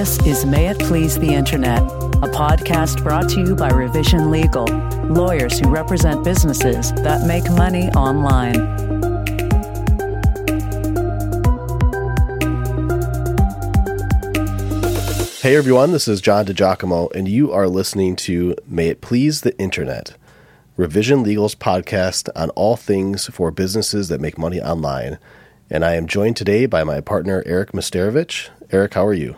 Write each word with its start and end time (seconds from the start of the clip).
This 0.00 0.18
is 0.20 0.46
May 0.46 0.68
It 0.68 0.78
Please 0.78 1.18
the 1.18 1.34
Internet, 1.34 1.82
a 1.82 2.30
podcast 2.32 3.02
brought 3.02 3.28
to 3.28 3.40
you 3.40 3.54
by 3.54 3.68
Revision 3.68 4.30
Legal, 4.30 4.64
lawyers 5.04 5.58
who 5.58 5.68
represent 5.68 6.24
businesses 6.24 6.90
that 6.92 7.26
make 7.26 7.44
money 7.50 7.90
online. 7.90 8.54
Hey 15.42 15.54
everyone, 15.54 15.92
this 15.92 16.08
is 16.08 16.22
John 16.22 16.46
Di 16.46 16.54
Giacomo, 16.54 17.10
and 17.14 17.28
you 17.28 17.52
are 17.52 17.68
listening 17.68 18.16
to 18.16 18.56
May 18.66 18.88
It 18.88 19.02
Please 19.02 19.42
the 19.42 19.54
Internet, 19.58 20.16
Revision 20.78 21.22
Legal's 21.22 21.54
podcast 21.54 22.30
on 22.34 22.48
all 22.52 22.76
things 22.76 23.26
for 23.26 23.50
businesses 23.50 24.08
that 24.08 24.22
make 24.22 24.38
money 24.38 24.62
online. 24.62 25.18
And 25.68 25.84
I 25.84 25.96
am 25.96 26.06
joined 26.06 26.38
today 26.38 26.64
by 26.64 26.84
my 26.84 27.02
partner, 27.02 27.42
Eric 27.44 27.72
Misterovich. 27.72 28.48
Eric, 28.70 28.94
how 28.94 29.04
are 29.04 29.12
you? 29.12 29.36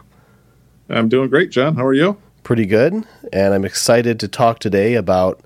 I'm 0.93 1.09
doing 1.09 1.31
great, 1.31 1.51
John. 1.51 1.75
How 1.77 1.87
are 1.87 1.95
you? 1.95 2.19
Pretty 2.43 2.67
good. 2.67 3.05
And 3.33 3.55
I'm 3.55 3.65
excited 3.65 4.21
to 4.21 4.29
talk 4.29 4.59
today 4.59 4.95
about 4.95 5.41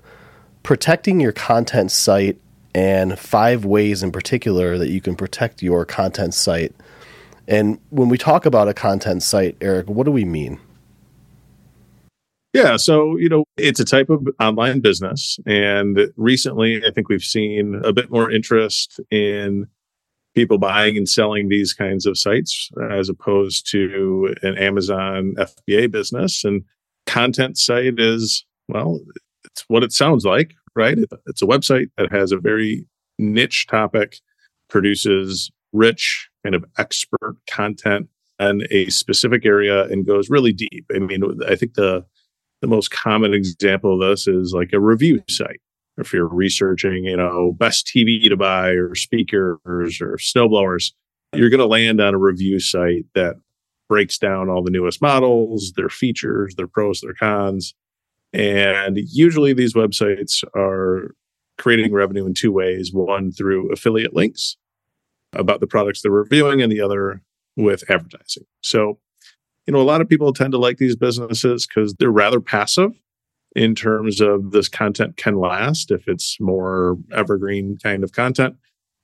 protecting 0.63 1.21
your 1.21 1.31
content 1.31 1.91
site 1.91 2.37
and 2.75 3.17
five 3.17 3.63
ways 3.63 4.03
in 4.03 4.11
particular 4.11 4.77
that 4.77 4.89
you 4.89 4.99
can 4.99 5.15
protect 5.15 5.63
your 5.63 5.85
content 5.85 6.33
site. 6.33 6.75
And 7.47 7.79
when 7.91 8.09
we 8.09 8.17
talk 8.17 8.45
about 8.45 8.67
a 8.67 8.73
content 8.73 9.23
site, 9.23 9.55
Eric, 9.61 9.87
what 9.87 10.03
do 10.03 10.11
we 10.11 10.25
mean? 10.25 10.59
Yeah, 12.53 12.75
so 12.75 13.17
you 13.17 13.29
know, 13.29 13.45
it's 13.55 13.79
a 13.79 13.85
type 13.85 14.09
of 14.09 14.27
online 14.39 14.79
business, 14.79 15.37
and 15.45 16.11
recently, 16.15 16.83
I 16.83 16.91
think 16.91 17.07
we've 17.07 17.23
seen 17.23 17.79
a 17.83 17.93
bit 17.93 18.09
more 18.09 18.31
interest 18.31 18.99
in 19.11 19.67
people 20.37 20.59
buying 20.59 20.95
and 20.95 21.09
selling 21.09 21.49
these 21.49 21.73
kinds 21.73 22.05
of 22.05 22.15
sites 22.15 22.69
as 22.91 23.09
opposed 23.09 23.67
to 23.71 24.35
an 24.43 24.55
Amazon 24.55 25.33
FBA 25.35 25.89
business. 25.89 26.45
And 26.45 26.63
content 27.07 27.57
site 27.57 27.99
is, 27.99 28.45
well, 28.67 28.99
it's 29.45 29.65
what 29.67 29.81
it 29.81 29.91
sounds 29.91 30.25
like, 30.25 30.53
right? 30.75 30.99
It's 31.25 31.41
a 31.41 31.47
website 31.47 31.87
that 31.97 32.11
has 32.11 32.31
a 32.31 32.37
very 32.37 32.85
niche 33.17 33.65
topic, 33.65 34.17
produces 34.69 35.49
rich, 35.73 36.29
kind 36.43 36.53
of 36.53 36.63
expert 36.77 37.35
content 37.49 38.07
in 38.39 38.61
a 38.69 38.91
specific 38.91 39.43
area 39.43 39.85
and 39.85 40.05
goes 40.05 40.29
really 40.29 40.53
deep. 40.53 40.85
I 40.95 40.99
mean, 40.99 41.23
I 41.47 41.55
think 41.55 41.73
the 41.73 42.05
the 42.61 42.67
most 42.67 42.91
common 42.91 43.33
example 43.33 43.93
of 43.93 44.07
this 44.07 44.27
is 44.27 44.53
like 44.53 44.71
a 44.73 44.79
review 44.79 45.23
site 45.29 45.61
if 45.97 46.13
you're 46.13 46.27
researching, 46.27 47.05
you 47.05 47.17
know, 47.17 47.53
best 47.57 47.87
TV 47.87 48.27
to 48.29 48.37
buy 48.37 48.69
or 48.69 48.95
speakers 48.95 49.59
or 49.65 50.17
snowblowers, 50.17 50.91
you're 51.33 51.49
going 51.49 51.59
to 51.59 51.65
land 51.65 51.99
on 51.99 52.13
a 52.13 52.19
review 52.19 52.59
site 52.59 53.05
that 53.15 53.35
breaks 53.89 54.17
down 54.17 54.49
all 54.49 54.63
the 54.63 54.71
newest 54.71 55.01
models, 55.01 55.73
their 55.75 55.89
features, 55.89 56.55
their 56.55 56.67
pros, 56.67 57.01
their 57.01 57.13
cons. 57.13 57.73
And 58.33 58.97
usually 58.97 59.53
these 59.53 59.73
websites 59.73 60.43
are 60.55 61.15
creating 61.57 61.93
revenue 61.93 62.25
in 62.25 62.33
two 62.33 62.51
ways 62.51 62.91
one 62.93 63.31
through 63.31 63.71
affiliate 63.71 64.13
links 64.13 64.57
about 65.33 65.59
the 65.59 65.67
products 65.67 66.01
they're 66.01 66.11
reviewing, 66.11 66.61
and 66.61 66.71
the 66.71 66.81
other 66.81 67.21
with 67.55 67.89
advertising. 67.89 68.45
So, 68.61 68.99
you 69.65 69.73
know, 69.73 69.81
a 69.81 69.83
lot 69.83 70.01
of 70.01 70.07
people 70.07 70.31
tend 70.33 70.51
to 70.51 70.57
like 70.57 70.77
these 70.77 70.95
businesses 70.95 71.67
because 71.67 71.95
they're 71.95 72.11
rather 72.11 72.39
passive 72.39 72.91
in 73.57 73.73
terms 73.73 74.21
of 74.21 74.51
this 74.51 74.69
content 74.69 75.17
can 75.17 75.35
last 75.35 75.89
if 75.89 76.07
it's 76.07 76.37
more 76.39 76.95
evergreen 77.11 77.75
kind 77.81 78.03
of 78.03 78.11
content. 78.11 78.55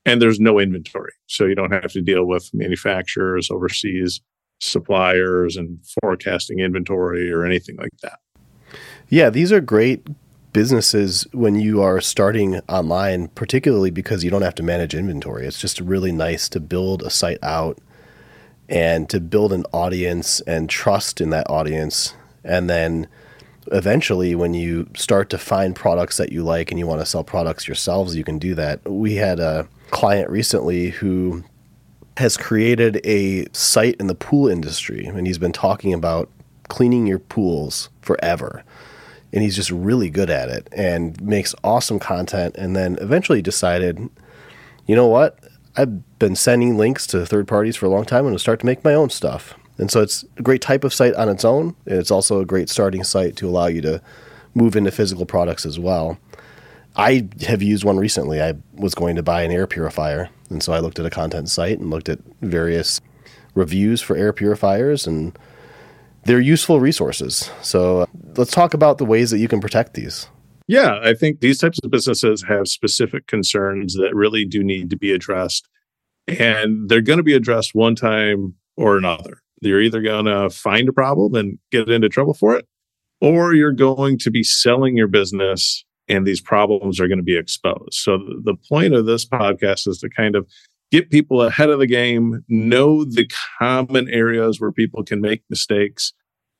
And 0.06 0.22
there's 0.22 0.40
no 0.40 0.60
inventory. 0.60 1.14
So 1.26 1.46
you 1.46 1.56
don't 1.56 1.72
have 1.72 1.92
to 1.94 2.02
deal 2.02 2.26
with 2.26 2.52
manufacturers 2.54 3.50
overseas 3.50 4.22
suppliers 4.60 5.58
and 5.58 5.80
forecasting 6.02 6.60
inventory 6.60 7.32
or 7.32 7.46
anything 7.46 7.78
like 7.78 7.90
that. 8.04 8.20
Yeah 9.10 9.30
these 9.30 9.52
are 9.52 9.60
great 9.60 10.08
businesses 10.54 11.26
when 11.34 11.56
you 11.56 11.82
are 11.82 12.00
starting 12.00 12.60
online 12.70 13.28
particularly 13.30 13.90
because 13.90 14.24
you 14.24 14.30
don't 14.30 14.44
have 14.44 14.56
to 14.56 14.64
manage 14.64 14.94
inventory. 14.94 15.48
It's 15.48 15.60
just 15.60 15.80
really 15.82 16.12
nice 16.12 16.48
to 16.50 16.60
build 16.60 17.02
a 17.02 17.10
site 17.10 17.44
out 17.44 17.80
and 18.70 19.10
to 19.10 19.20
build 19.20 19.52
an 19.52 19.66
audience 19.74 20.42
and 20.42 20.70
trust 20.70 21.20
in 21.20 21.32
that 21.32 21.50
audience. 21.50 22.14
And 22.44 22.70
then 22.70 23.08
eventually 23.72 24.36
when 24.36 24.54
you 24.54 24.88
start 24.96 25.30
to 25.30 25.38
find 25.38 25.76
products 25.76 26.18
that 26.18 26.32
you 26.32 26.44
like 26.44 26.72
and 26.72 26.80
you 26.80 26.88
want 26.88 27.02
to 27.02 27.06
sell 27.06 27.24
products 27.24 27.68
yourselves 27.68 28.16
you 28.16 28.24
can 28.24 28.40
do 28.40 28.56
that. 28.56 28.84
We 28.90 29.16
had 29.16 29.40
a 29.40 29.68
client 29.92 30.30
recently 30.30 30.90
who 30.90 31.44
has 32.18 32.38
created 32.38 33.02
a 33.06 33.48
site 33.54 33.96
in 34.00 34.08
the 34.08 34.16
pool 34.16 34.48
industry 34.48 35.06
and 35.06 35.26
he's 35.26 35.38
been 35.38 35.52
talking 35.52 35.94
about 35.94 36.30
cleaning 36.68 37.08
your 37.08 37.20
pools 37.20 37.90
forever. 38.02 38.64
And 39.32 39.42
he's 39.42 39.56
just 39.56 39.72
really 39.72 40.12
good 40.12 40.30
at 40.30 40.50
it 40.50 40.68
and 40.72 41.20
makes 41.20 41.56
awesome 41.64 42.00
content 42.00 42.56
and 42.56 42.76
then 42.76 42.98
eventually 43.02 43.42
decided 43.42 44.10
you 44.86 44.96
know 44.96 45.08
what? 45.08 45.40
I've 45.78 46.20
been 46.20 46.36
sending 46.36 46.78
links 46.78 47.08
to 47.08 47.26
third 47.26 47.48
parties 47.48 47.76
for 47.76 47.86
a 47.86 47.90
long 47.90 48.06
time 48.06 48.26
and 48.26 48.36
to 48.36 48.40
start 48.40 48.60
to 48.60 48.66
make 48.66 48.84
my 48.84 48.94
own 48.94 49.10
stuff 49.10 49.56
and 49.78 49.90
so 49.90 50.02
it's 50.02 50.24
a 50.38 50.42
great 50.42 50.62
type 50.62 50.84
of 50.84 50.94
site 50.94 51.16
on 51.16 51.30
its 51.30 51.44
own. 51.44 51.76
It's 51.86 52.12
also 52.12 52.40
a 52.40 52.46
great 52.46 52.70
starting 52.70 53.04
site 53.04 53.36
to 53.38 53.48
allow 53.48 53.68
you 53.68 53.82
to 53.82 54.02
move 54.54 54.76
into 54.76 54.92
physical 54.92 55.26
products 55.26 55.66
as 55.66 55.80
well. 55.80 56.20
I 56.96 57.28
have 57.48 57.64
used 57.64 57.84
one 57.84 57.98
recently. 57.98 58.42
I 58.42 58.54
was 58.76 58.94
going 58.94 59.16
to 59.16 59.24
buy 59.24 59.42
an 59.42 59.52
air 59.52 59.66
purifier. 59.66 60.30
And 60.50 60.62
so 60.62 60.74
I 60.74 60.80
looked 60.80 61.00
at 61.00 61.06
a 61.06 61.10
content 61.10 61.50
site 61.50 61.80
and 61.80 61.90
looked 61.90 62.10
at 62.10 62.20
various 62.42 63.02
reviews 63.56 64.02
for 64.02 64.16
air 64.16 64.32
purifiers 64.32 65.08
and 65.08 65.38
they're 66.26 66.40
useful 66.40 66.80
resources. 66.80 67.50
So 67.62 68.02
uh, 68.02 68.06
let's 68.38 68.52
talk 68.52 68.74
about 68.74 68.98
the 68.98 69.06
ways 69.06 69.32
that 69.32 69.40
you 69.40 69.48
can 69.48 69.60
protect 69.60 69.96
these. 69.96 70.28
Yeah, 70.68 71.00
I 71.04 71.14
think 71.14 71.42
these 71.42 71.58
types 71.58 71.80
of 71.84 71.92
businesses 71.92 72.44
have 72.48 72.68
specific 72.68 73.28
concerns 73.28 73.96
that 73.96 74.16
really 74.16 74.46
do 74.46 74.64
need 74.64 74.90
to 74.92 74.96
be 74.96 75.12
addressed. 75.12 75.68
And 76.28 76.88
they're 76.88 77.02
going 77.02 77.18
to 77.18 77.24
be 77.24 77.34
addressed 77.34 77.76
one 77.76 77.96
time 77.96 78.56
or 78.78 78.98
another. 78.98 79.43
You're 79.66 79.82
either 79.82 80.02
going 80.02 80.26
to 80.26 80.50
find 80.50 80.90
a 80.90 80.94
problem 80.94 81.36
and 81.36 81.60
get 81.72 81.90
into 81.90 82.10
trouble 82.10 82.34
for 82.34 82.56
it, 82.56 82.68
or 83.22 83.54
you're 83.54 83.72
going 83.72 84.18
to 84.20 84.32
be 84.32 84.44
selling 84.44 84.98
your 84.98 85.08
business 85.08 85.86
and 86.08 86.28
these 86.28 86.42
problems 86.42 87.00
are 87.00 87.08
going 87.08 87.18
to 87.20 87.24
be 87.24 87.38
exposed. 87.38 87.94
So 87.94 88.18
the 88.18 88.56
point 88.70 88.94
of 88.94 89.06
this 89.06 89.26
podcast 89.26 89.88
is 89.88 90.00
to 90.00 90.10
kind 90.10 90.36
of 90.36 90.48
get 90.92 91.10
people 91.10 91.42
ahead 91.42 91.70
of 91.70 91.80
the 91.80 91.88
game, 91.88 92.44
know 92.50 93.04
the 93.04 93.28
common 93.58 94.10
areas 94.10 94.60
where 94.60 94.72
people 94.72 95.04
can 95.04 95.22
make 95.22 95.44
mistakes 95.50 96.14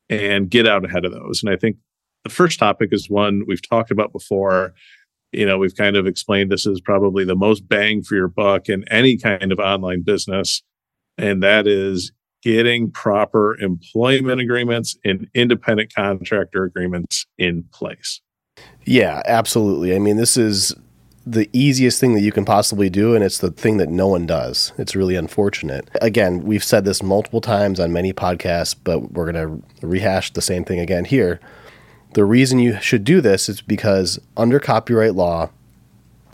and 0.08 0.50
get 0.50 0.66
out 0.66 0.84
ahead 0.84 1.04
of 1.04 1.12
those. 1.12 1.42
And 1.42 1.52
I 1.52 1.56
think 1.56 1.76
the 2.24 2.30
first 2.30 2.58
topic 2.58 2.88
is 2.92 3.10
one 3.10 3.44
we've 3.46 3.66
talked 3.66 3.90
about 3.90 4.12
before. 4.12 4.72
You 5.32 5.46
know, 5.46 5.58
we've 5.58 5.76
kind 5.76 5.96
of 5.96 6.06
explained 6.06 6.50
this 6.50 6.66
is 6.66 6.80
probably 6.80 7.24
the 7.24 7.36
most 7.36 7.68
bang 7.68 8.02
for 8.02 8.14
your 8.14 8.28
buck 8.28 8.68
in 8.68 8.84
any 8.90 9.16
kind 9.16 9.52
of 9.52 9.58
online 9.58 10.02
business. 10.02 10.62
And 11.18 11.42
that 11.42 11.66
is 11.66 12.12
getting 12.44 12.90
proper 12.90 13.58
employment 13.58 14.40
agreements 14.40 14.96
and 15.04 15.26
independent 15.34 15.92
contractor 15.94 16.64
agreements 16.64 17.26
in 17.38 17.64
place. 17.72 18.20
Yeah, 18.84 19.22
absolutely. 19.24 19.96
I 19.96 19.98
mean, 19.98 20.18
this 20.18 20.36
is 20.36 20.74
the 21.26 21.48
easiest 21.54 21.98
thing 22.00 22.12
that 22.14 22.20
you 22.20 22.30
can 22.30 22.44
possibly 22.44 22.90
do, 22.90 23.14
and 23.14 23.24
it's 23.24 23.38
the 23.38 23.50
thing 23.50 23.78
that 23.78 23.88
no 23.88 24.06
one 24.06 24.26
does. 24.26 24.72
It's 24.76 24.94
really 24.94 25.16
unfortunate. 25.16 25.88
Again, 26.02 26.42
we've 26.42 26.62
said 26.62 26.84
this 26.84 27.02
multiple 27.02 27.40
times 27.40 27.80
on 27.80 27.92
many 27.92 28.12
podcasts, 28.12 28.76
but 28.84 29.12
we're 29.12 29.32
going 29.32 29.60
to 29.80 29.86
rehash 29.86 30.30
the 30.32 30.42
same 30.42 30.64
thing 30.64 30.80
again 30.80 31.06
here. 31.06 31.40
The 32.12 32.26
reason 32.26 32.58
you 32.58 32.78
should 32.80 33.04
do 33.04 33.22
this 33.22 33.48
is 33.48 33.62
because 33.62 34.20
under 34.36 34.60
copyright 34.60 35.14
law, 35.14 35.48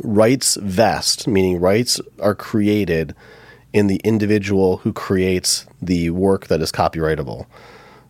rights 0.02 0.56
vest, 0.56 1.28
meaning 1.28 1.60
rights 1.60 2.00
are 2.18 2.34
created 2.34 3.14
in 3.72 3.86
the 3.86 4.00
individual 4.02 4.78
who 4.78 4.92
creates 4.92 5.66
the 5.80 6.10
work 6.10 6.48
that 6.48 6.60
is 6.60 6.72
copyrightable. 6.72 7.46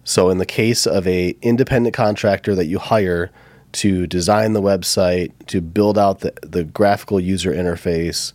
So 0.05 0.31
in 0.31 0.38
the 0.38 0.46
case 0.46 0.87
of 0.87 1.06
a 1.06 1.37
independent 1.43 1.94
contractor 1.94 2.55
that 2.55 2.67
you 2.67 2.79
hire 2.79 3.31
to 3.73 4.06
design 4.06 4.52
the 4.55 4.62
website, 4.62 5.32
to 5.46 5.61
build 5.61 5.99
out 5.99 6.20
the, 6.20 6.32
the 6.43 6.64
graphical 6.64 7.20
user 7.20 7.52
interface, 7.52 8.32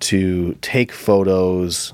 to 0.00 0.54
take 0.62 0.90
photos, 0.90 1.92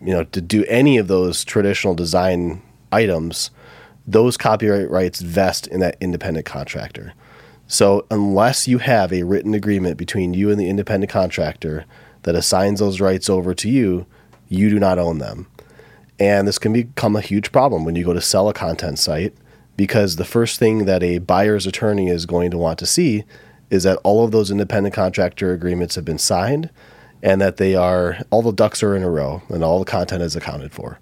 you 0.00 0.12
know, 0.12 0.24
to 0.24 0.40
do 0.40 0.64
any 0.66 0.98
of 0.98 1.08
those 1.08 1.44
traditional 1.44 1.94
design 1.94 2.60
items, 2.92 3.50
those 4.06 4.36
copyright 4.36 4.90
rights 4.90 5.20
vest 5.20 5.66
in 5.68 5.80
that 5.80 5.96
independent 6.00 6.46
contractor. 6.46 7.14
So 7.66 8.06
unless 8.10 8.68
you 8.68 8.78
have 8.78 9.12
a 9.12 9.24
written 9.24 9.54
agreement 9.54 9.96
between 9.96 10.34
you 10.34 10.50
and 10.50 10.60
the 10.60 10.68
independent 10.68 11.10
contractor 11.10 11.84
that 12.22 12.34
assigns 12.34 12.80
those 12.80 13.00
rights 13.00 13.28
over 13.28 13.54
to 13.54 13.68
you, 13.68 14.06
you 14.48 14.70
do 14.70 14.78
not 14.78 14.98
own 14.98 15.18
them. 15.18 15.46
And 16.18 16.48
this 16.48 16.58
can 16.58 16.72
become 16.72 17.16
a 17.16 17.20
huge 17.20 17.52
problem 17.52 17.84
when 17.84 17.94
you 17.94 18.04
go 18.04 18.12
to 18.12 18.20
sell 18.20 18.48
a 18.48 18.54
content 18.54 18.98
site 18.98 19.34
because 19.76 20.16
the 20.16 20.24
first 20.24 20.58
thing 20.58 20.86
that 20.86 21.02
a 21.02 21.18
buyer's 21.18 21.66
attorney 21.66 22.08
is 22.08 22.26
going 22.26 22.50
to 22.50 22.58
want 22.58 22.78
to 22.78 22.86
see 22.86 23.24
is 23.70 23.82
that 23.82 23.98
all 24.02 24.24
of 24.24 24.30
those 24.30 24.50
independent 24.50 24.94
contractor 24.94 25.52
agreements 25.52 25.94
have 25.94 26.04
been 26.04 26.18
signed 26.18 26.70
and 27.22 27.40
that 27.40 27.56
they 27.56 27.74
are 27.74 28.18
all 28.30 28.42
the 28.42 28.52
ducks 28.52 28.82
are 28.82 28.96
in 28.96 29.02
a 29.02 29.10
row 29.10 29.42
and 29.48 29.62
all 29.62 29.78
the 29.78 29.84
content 29.84 30.22
is 30.22 30.36
accounted 30.36 30.72
for. 30.72 30.98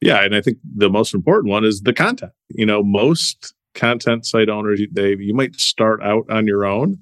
Yeah, 0.00 0.24
and 0.24 0.34
I 0.34 0.40
think 0.40 0.58
the 0.64 0.90
most 0.90 1.14
important 1.14 1.50
one 1.50 1.64
is 1.64 1.82
the 1.82 1.92
content. 1.92 2.32
You 2.48 2.66
know, 2.66 2.82
most 2.82 3.54
content 3.74 4.26
site 4.26 4.48
owners 4.48 4.80
they 4.90 5.16
you 5.16 5.34
might 5.34 5.56
start 5.56 6.02
out 6.02 6.24
on 6.30 6.46
your 6.46 6.64
own. 6.64 6.98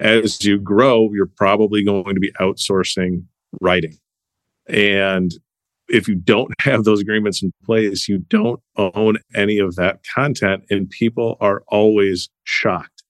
As 0.00 0.44
you 0.44 0.58
grow, 0.58 1.10
you're 1.12 1.30
probably 1.36 1.84
going 1.84 2.14
to 2.14 2.20
be 2.20 2.32
outsourcing 2.40 3.24
writing. 3.60 3.96
And 4.68 5.32
if 5.88 6.08
you 6.08 6.14
don't 6.14 6.52
have 6.60 6.84
those 6.84 7.00
agreements 7.00 7.42
in 7.42 7.52
place, 7.64 8.08
you 8.08 8.18
don't 8.18 8.60
own 8.76 9.18
any 9.34 9.58
of 9.58 9.76
that 9.76 10.00
content. 10.14 10.64
And 10.70 10.88
people 10.88 11.36
are 11.40 11.62
always 11.68 12.28
shocked 12.44 13.02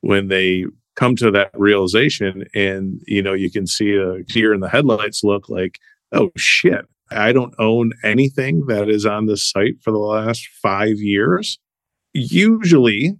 when 0.00 0.28
they 0.28 0.64
come 0.96 1.16
to 1.16 1.30
that 1.30 1.50
realization. 1.54 2.44
And, 2.54 3.00
you 3.06 3.22
know, 3.22 3.32
you 3.32 3.50
can 3.50 3.66
see 3.66 3.94
a 3.94 4.22
deer 4.24 4.52
in 4.52 4.60
the 4.60 4.68
headlights 4.68 5.24
look 5.24 5.48
like, 5.48 5.78
oh 6.12 6.30
shit, 6.36 6.86
I 7.10 7.32
don't 7.32 7.54
own 7.58 7.92
anything 8.04 8.66
that 8.66 8.88
is 8.88 9.06
on 9.06 9.26
this 9.26 9.48
site 9.48 9.82
for 9.82 9.90
the 9.90 9.98
last 9.98 10.46
five 10.62 10.98
years. 10.98 11.58
Usually, 12.12 13.16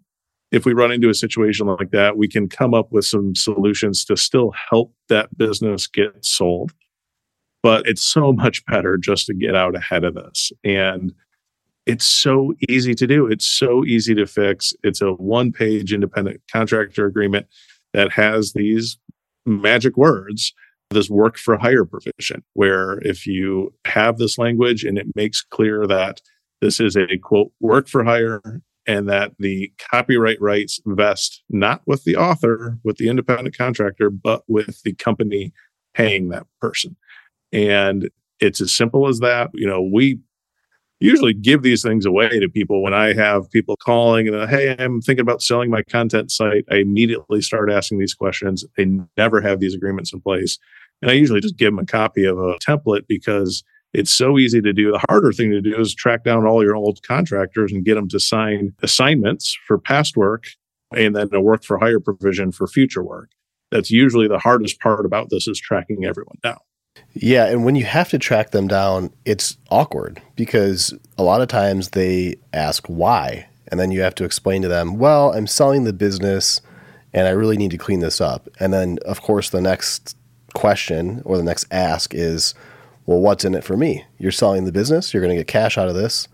if 0.51 0.65
we 0.65 0.73
run 0.73 0.91
into 0.91 1.09
a 1.09 1.15
situation 1.15 1.67
like 1.67 1.91
that, 1.93 2.17
we 2.17 2.29
can 2.29 2.49
come 2.49 2.75
up 2.75 2.91
with 2.91 3.05
some 3.05 3.35
solutions 3.37 4.05
to 4.07 4.17
still 4.17 4.53
help 4.71 4.93
that 5.09 5.37
business 5.39 5.87
get 5.87 6.25
sold 6.25 6.73
but 7.63 7.87
it's 7.87 8.03
so 8.03 8.33
much 8.33 8.65
better 8.67 8.97
just 8.97 9.27
to 9.27 9.35
get 9.35 9.55
out 9.55 9.77
ahead 9.77 10.05
of 10.05 10.15
this. 10.15 10.53
And 10.65 11.13
it's 11.87 12.07
so 12.07 12.55
easy 12.69 12.95
to 12.95 13.07
do. 13.07 13.27
It's 13.27 13.47
so 13.47 13.85
easy 13.85 14.15
to 14.15 14.27
fix. 14.27 14.75
It's 14.83 15.01
a 15.01 15.13
one 15.13 15.53
page 15.53 15.93
independent 15.93 16.41
contractor 16.51 17.07
agreement 17.07 17.47
that 17.93 18.13
has 18.13 18.53
these 18.53 18.99
magic 19.47 19.97
words, 19.97 20.53
this 20.91 21.11
work 21.11 21.37
for 21.37 21.57
hire 21.57 21.85
provision, 21.85 22.43
where 22.55 22.99
if 23.01 23.27
you 23.27 23.73
have 23.87 24.19
this 24.19 24.39
language 24.39 24.85
and 24.85 24.99
it 24.99 25.07
makes 25.17 25.43
clear 25.43 25.87
that 25.87 26.21
this 26.61 26.81
is 26.81 26.97
a 26.97 27.19
quote 27.19 27.53
work 27.61 27.89
for 27.89 28.05
hire 28.05 28.63
and 28.87 29.09
that 29.09 29.33
the 29.39 29.73
copyright 29.91 30.41
rights 30.41 30.81
vest 30.87 31.43
not 31.49 31.83
with 31.87 32.05
the 32.05 32.17
author, 32.17 32.79
with 32.85 32.97
the 32.99 33.09
independent 33.09 33.57
contractor, 33.57 34.11
but 34.11 34.43
with 34.49 34.83
the 34.83 34.93
company 34.95 35.53
paying 35.95 36.29
that 36.29 36.47
person. 36.61 36.97
And 37.53 38.11
it's 38.41 38.61
as 38.61 38.73
simple 38.73 39.09
as 39.09 39.19
that. 39.21 39.51
You 39.55 39.67
know, 39.67 39.83
we 39.83 40.19
usually 41.01 41.33
give 41.35 41.63
these 41.63 41.83
things 41.83 42.05
away 42.05 42.29
to 42.29 42.49
people 42.49 42.83
when 42.83 42.95
I 42.95 43.15
have 43.15 43.51
people 43.51 43.77
calling 43.77 44.29
and, 44.29 44.49
hey, 44.49 44.77
I'm 44.79 45.01
thinking 45.01 45.23
about 45.23 45.43
selling 45.43 45.71
my 45.71 45.83
content 45.83 46.31
site. 46.31 46.65
I 46.71 46.77
immediately 46.77 47.41
start 47.41 47.71
asking 47.71 47.99
these 47.99 48.15
questions. 48.15 48.65
They 48.77 48.87
never 49.17 49.41
have 49.41 49.61
these 49.61 49.75
agreements 49.75 50.13
in 50.13 50.21
place. 50.21 50.59
And 51.01 51.11
I 51.11 51.15
usually 51.15 51.41
just 51.41 51.57
give 51.57 51.73
them 51.73 51.79
a 51.79 51.87
copy 51.87 52.25
of 52.25 52.39
a 52.39 52.55
template 52.59 53.07
because 53.09 53.65
it's 53.95 54.13
so 54.13 54.39
easy 54.39 54.61
to 54.61 54.73
do. 54.73 54.93
The 54.93 55.05
harder 55.09 55.33
thing 55.33 55.51
to 55.51 55.61
do 55.61 55.79
is 55.81 55.95
track 55.95 56.23
down 56.23 56.47
all 56.47 56.63
your 56.63 56.77
old 56.77 57.03
contractors 57.03 57.73
and 57.73 57.85
get 57.85 57.95
them 57.95 58.09
to 58.09 58.21
sign 58.21 58.75
assignments 58.83 59.57
for 59.67 59.79
past 59.79 60.17
work 60.17 60.45
and 60.95 61.17
then 61.17 61.29
a 61.33 61.41
work 61.41 61.65
for 61.65 61.79
hire 61.79 62.01
provision 62.01 62.53
for 62.53 62.67
future 62.67 63.03
work. 63.03 63.31
That's 63.71 63.91
usually 63.91 64.29
the 64.29 64.39
hardest 64.39 64.81
part 64.81 65.07
about 65.07 65.31
this 65.31 65.49
is 65.49 65.59
tracking 65.59 66.05
everyone 66.05 66.39
down. 66.43 66.59
Yeah, 67.13 67.47
and 67.47 67.65
when 67.65 67.75
you 67.75 67.85
have 67.85 68.09
to 68.11 68.19
track 68.19 68.51
them 68.51 68.69
down, 68.69 69.11
it's 69.25 69.57
awkward 69.71 70.23
because 70.37 70.95
a 71.19 71.23
lot 71.23 71.41
of 71.41 71.49
times 71.49 71.91
they 71.91 72.37
ask 72.53 72.87
why, 72.87 73.49
and 73.69 73.81
then 73.81 73.91
you 73.91 74.01
have 74.03 74.15
to 74.17 74.25
explain 74.25 74.63
to 74.63 74.69
them, 74.69 74.97
"Well, 74.99 75.33
I'm 75.33 75.47
selling 75.47 75.85
the 75.85 75.93
business 75.93 76.61
and 77.13 77.27
I 77.27 77.31
really 77.31 77.57
need 77.57 77.73
to 77.73 77.79
clean 77.79 78.01
this 78.01 78.21
up." 78.21 78.49
And 78.61 78.73
then 78.73 78.99
of 79.05 79.23
course 79.23 79.51
the 79.51 79.61
next 79.61 80.17
question 80.55 81.23
or 81.25 81.37
the 81.37 81.43
next 81.43 81.67
ask 81.71 82.15
is, 82.15 82.55
"Well, 83.07 83.21
what's 83.21 83.45
in 83.45 83.55
it 83.55 83.65
for 83.65 83.77
me? 83.77 84.05
You're 84.19 84.33
selling 84.33 84.65
the 84.65 84.73
business, 84.73 85.13
you're 85.13 85.23
going 85.23 85.37
to 85.37 85.41
get 85.41 85.49
cash 85.49 85.77
out 85.77 85.89
of 85.89 85.95
this. 85.95 86.29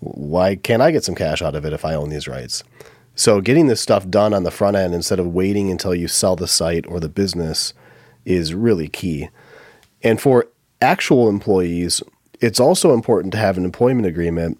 Why 0.00 0.56
can't 0.56 0.82
I 0.82 0.90
get 0.90 1.04
some 1.04 1.14
cash 1.14 1.42
out 1.42 1.54
of 1.54 1.64
it 1.64 1.72
if 1.72 1.84
I 1.84 1.94
own 1.94 2.08
these 2.08 2.28
rights?" 2.28 2.64
So, 3.14 3.40
getting 3.40 3.66
this 3.66 3.80
stuff 3.80 4.08
done 4.08 4.34
on 4.34 4.42
the 4.42 4.50
front 4.50 4.76
end 4.76 4.94
instead 4.94 5.20
of 5.20 5.34
waiting 5.34 5.70
until 5.70 5.94
you 5.94 6.08
sell 6.08 6.34
the 6.34 6.48
site 6.48 6.86
or 6.88 6.98
the 6.98 7.10
business 7.10 7.72
is 8.24 8.54
really 8.54 8.88
key. 8.88 9.28
And 10.02 10.20
for 10.20 10.48
actual 10.80 11.28
employees, 11.28 12.02
it's 12.40 12.60
also 12.60 12.92
important 12.92 13.32
to 13.32 13.38
have 13.38 13.56
an 13.56 13.64
employment 13.64 14.06
agreement 14.06 14.58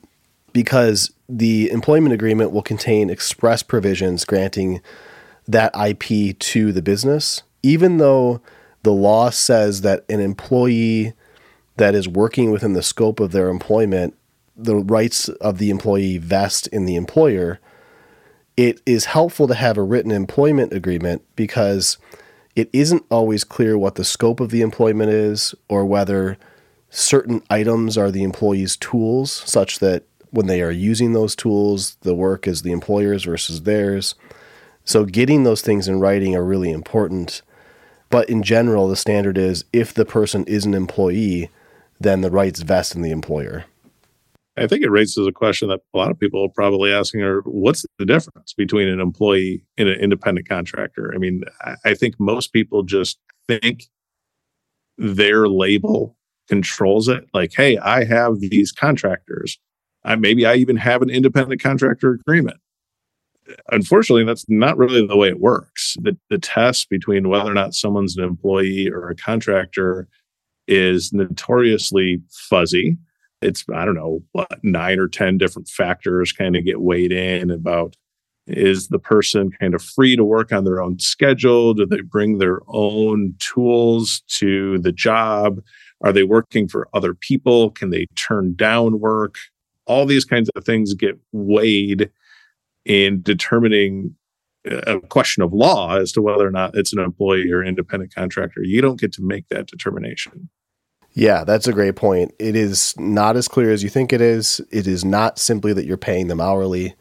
because 0.53 1.13
the 1.29 1.71
employment 1.71 2.13
agreement 2.13 2.53
will 2.53 2.63
contain 2.63 3.11
express 3.11 3.63
provisions 3.63 4.25
granting 4.25 4.81
that 5.49 5.73
IP 5.75 6.39
to 6.39 6.73
the 6.73 6.83
business, 6.83 7.43
even 7.63 7.97
though 7.99 8.41
the 8.83 8.93
law 8.93 9.31
says 9.31 9.81
that 9.81 10.05
an 10.09 10.21
employee 10.21 11.15
that 11.77 11.95
is 11.95 12.07
working 12.07 12.51
within 12.51 12.75
the 12.75 12.83
scope 12.83 13.19
of 13.19 13.33
their 13.33 13.49
employment, 13.49 14.15
the 14.57 14.77
rights 14.77 15.29
of 15.29 15.59
the 15.59 15.71
employee 15.71 16.19
vest 16.19 16.67
in 16.69 16.85
the 16.85 16.97
employer. 16.97 17.59
It 18.57 18.81
is 18.85 19.07
helpful 19.07 19.49
to 19.49 19.55
have 19.55 19.79
a 19.79 19.83
written 19.83 20.13
employment 20.13 20.73
agreement 20.73 21.23
because 21.35 21.97
it 22.55 22.69
isn't 22.73 23.05
always 23.11 23.45
clear 23.45 23.79
what 23.79 23.95
the 23.95 24.05
scope 24.05 24.41
of 24.41 24.51
the 24.51 24.61
employment 24.61 25.11
is 25.11 25.55
or 25.69 25.85
whether 25.85 26.39
certain 26.91 27.43
items 27.49 27.97
are 27.97 28.11
the 28.11 28.23
employee's 28.23 28.77
tools, 28.77 29.33
such 29.33 29.79
that 29.79 30.05
when 30.31 30.47
they 30.47 30.63
are 30.63 30.71
using 30.71 31.13
those 31.13 31.35
tools, 31.35 31.97
the 32.03 32.15
work 32.15 32.47
is 32.47 32.63
the 32.63 32.73
employer's 32.73 33.25
versus 33.25 33.63
theirs. 33.63 34.15
So, 34.85 35.05
getting 35.05 35.45
those 35.45 35.63
things 35.63 35.89
in 35.89 36.01
writing 36.01 36.35
are 36.35 36.45
really 36.45 36.71
important. 36.71 37.43
But 38.11 38.29
in 38.29 38.43
general, 38.43 38.89
the 38.89 38.97
standard 38.97 39.39
is 39.39 39.65
if 39.73 39.95
the 39.95 40.05
person 40.05 40.45
is 40.45 40.67
an 40.67 40.75
employee, 40.75 41.51
then 42.01 42.21
the 42.21 42.31
rights 42.31 42.61
vest 42.61 42.95
in 42.95 43.03
the 43.03 43.11
employer. 43.11 43.65
I 44.57 44.67
think 44.67 44.85
it 44.85 44.91
raises 44.91 45.27
a 45.27 45.33
question 45.33 45.69
that 45.69 45.81
a 45.95 45.99
lot 45.99 46.11
of 46.11 46.21
people 46.21 46.45
are 46.45 46.53
probably 46.55 46.93
asking 46.93 47.23
are 47.23 47.41
what's 47.43 47.87
the 47.99 48.05
difference 48.05 48.53
between 48.53 48.87
an 48.87 49.01
employee 49.01 49.65
and 49.79 49.89
an 49.89 49.99
independent 49.99 50.49
contractor? 50.49 51.13
I 51.15 51.19
mean, 51.19 51.43
I 51.85 51.95
think 51.95 52.17
most 52.19 52.53
people 52.53 52.83
just 52.83 53.19
think 53.47 53.85
their 54.99 55.49
label 55.49 56.17
controls 56.49 57.09
it. 57.09 57.25
Like, 57.33 57.53
hey, 57.57 57.79
I 57.79 58.05
have 58.05 58.41
these 58.41 58.73
contractors. 58.73 59.59
I, 60.05 60.17
maybe 60.17 60.45
I 60.45 60.55
even 60.57 60.77
have 60.77 61.01
an 61.01 61.11
independent 61.11 61.63
contractor 61.63 62.13
agreement. 62.13 62.59
Unfortunately, 63.71 64.25
that's 64.25 64.45
not 64.49 64.77
really 64.77 65.07
the 65.07 65.17
way 65.17 65.29
it 65.29 65.41
works. 65.41 65.97
The, 66.01 66.17
the 66.29 66.39
test 66.39 66.91
between 66.91 67.29
whether 67.29 67.51
or 67.51 67.55
not 67.55 67.75
someone's 67.75 68.17
an 68.17 68.25
employee 68.25 68.91
or 68.91 69.09
a 69.09 69.17
contractor 69.17 70.09
is 70.69 71.13
notoriously 71.13 72.21
fuzzy 72.31 72.99
it's 73.43 73.65
I 73.75 73.85
don't 73.85 73.95
know 73.95 74.23
what 74.33 74.63
nine 74.63 74.99
or 74.99 75.09
ten 75.09 75.39
different 75.39 75.69
factors 75.69 76.33
kind 76.33 76.57
of 76.57 76.65
get 76.65 76.81
weighed 76.81 77.13
in 77.13 77.51
about 77.51 77.97
is 78.47 78.89
the 78.89 78.99
person 78.99 79.51
kind 79.61 79.75
of 79.75 79.83
free 79.83 80.17
to 80.17 80.25
work 80.25 80.53
on 80.53 80.65
their 80.65 80.83
own 80.83 80.99
schedule? 80.99 81.75
Do 81.75 81.87
they 81.87 82.01
bring 82.01 82.39
their 82.39 82.61
own 82.69 83.35
tools 83.39 84.23
to 84.39 84.79
the 84.79 84.93
job? 84.93 85.61
Are 86.03 86.13
they 86.13 86.25
working 86.25 86.69
for 86.69 86.89
other 86.93 87.15
people? 87.15 87.71
Can 87.71 87.91
they 87.91 88.07
turn 88.17 88.55
down 88.55 88.99
work? 88.99 89.37
All 89.87 90.07
these 90.07 90.25
kinds 90.25 90.49
of 90.51 90.65
things 90.65 90.95
get 90.95 91.19
weighed 91.33 92.11
in 92.85 93.23
determining 93.23 94.17
uh, 94.71 94.97
a 94.97 95.01
question 95.01 95.43
of 95.43 95.53
law 95.53 95.97
as 95.97 96.13
to 96.13 96.23
whether 96.23 96.47
or 96.47 96.51
not 96.51 96.77
it's 96.77 96.93
an 96.93 96.99
employee 96.99 97.51
or 97.51 97.63
independent 97.63 98.15
contractor. 98.15 98.63
You 98.63 98.81
don't 98.81 99.01
get 99.01 99.13
to 99.15 99.23
make 99.23 99.49
that 99.49 99.67
determination. 99.67 100.49
Yeah, 101.15 101.45
that's 101.45 101.67
a 101.67 101.73
great 101.73 101.97
point. 101.97 102.35
It 102.39 102.57
is 102.57 102.99
not 102.99 103.37
as 103.37 103.49
clear 103.49 103.71
as 103.71 103.83
you 103.83 103.91
think 103.91 104.13
it 104.13 104.21
is. 104.21 104.61
It 104.71 104.87
is 104.87 105.05
not 105.05 105.39
simply 105.39 105.73
that 105.75 105.85
you're 105.85 105.97
paying 105.99 106.29
them 106.29 106.41
hourly. 106.41 106.95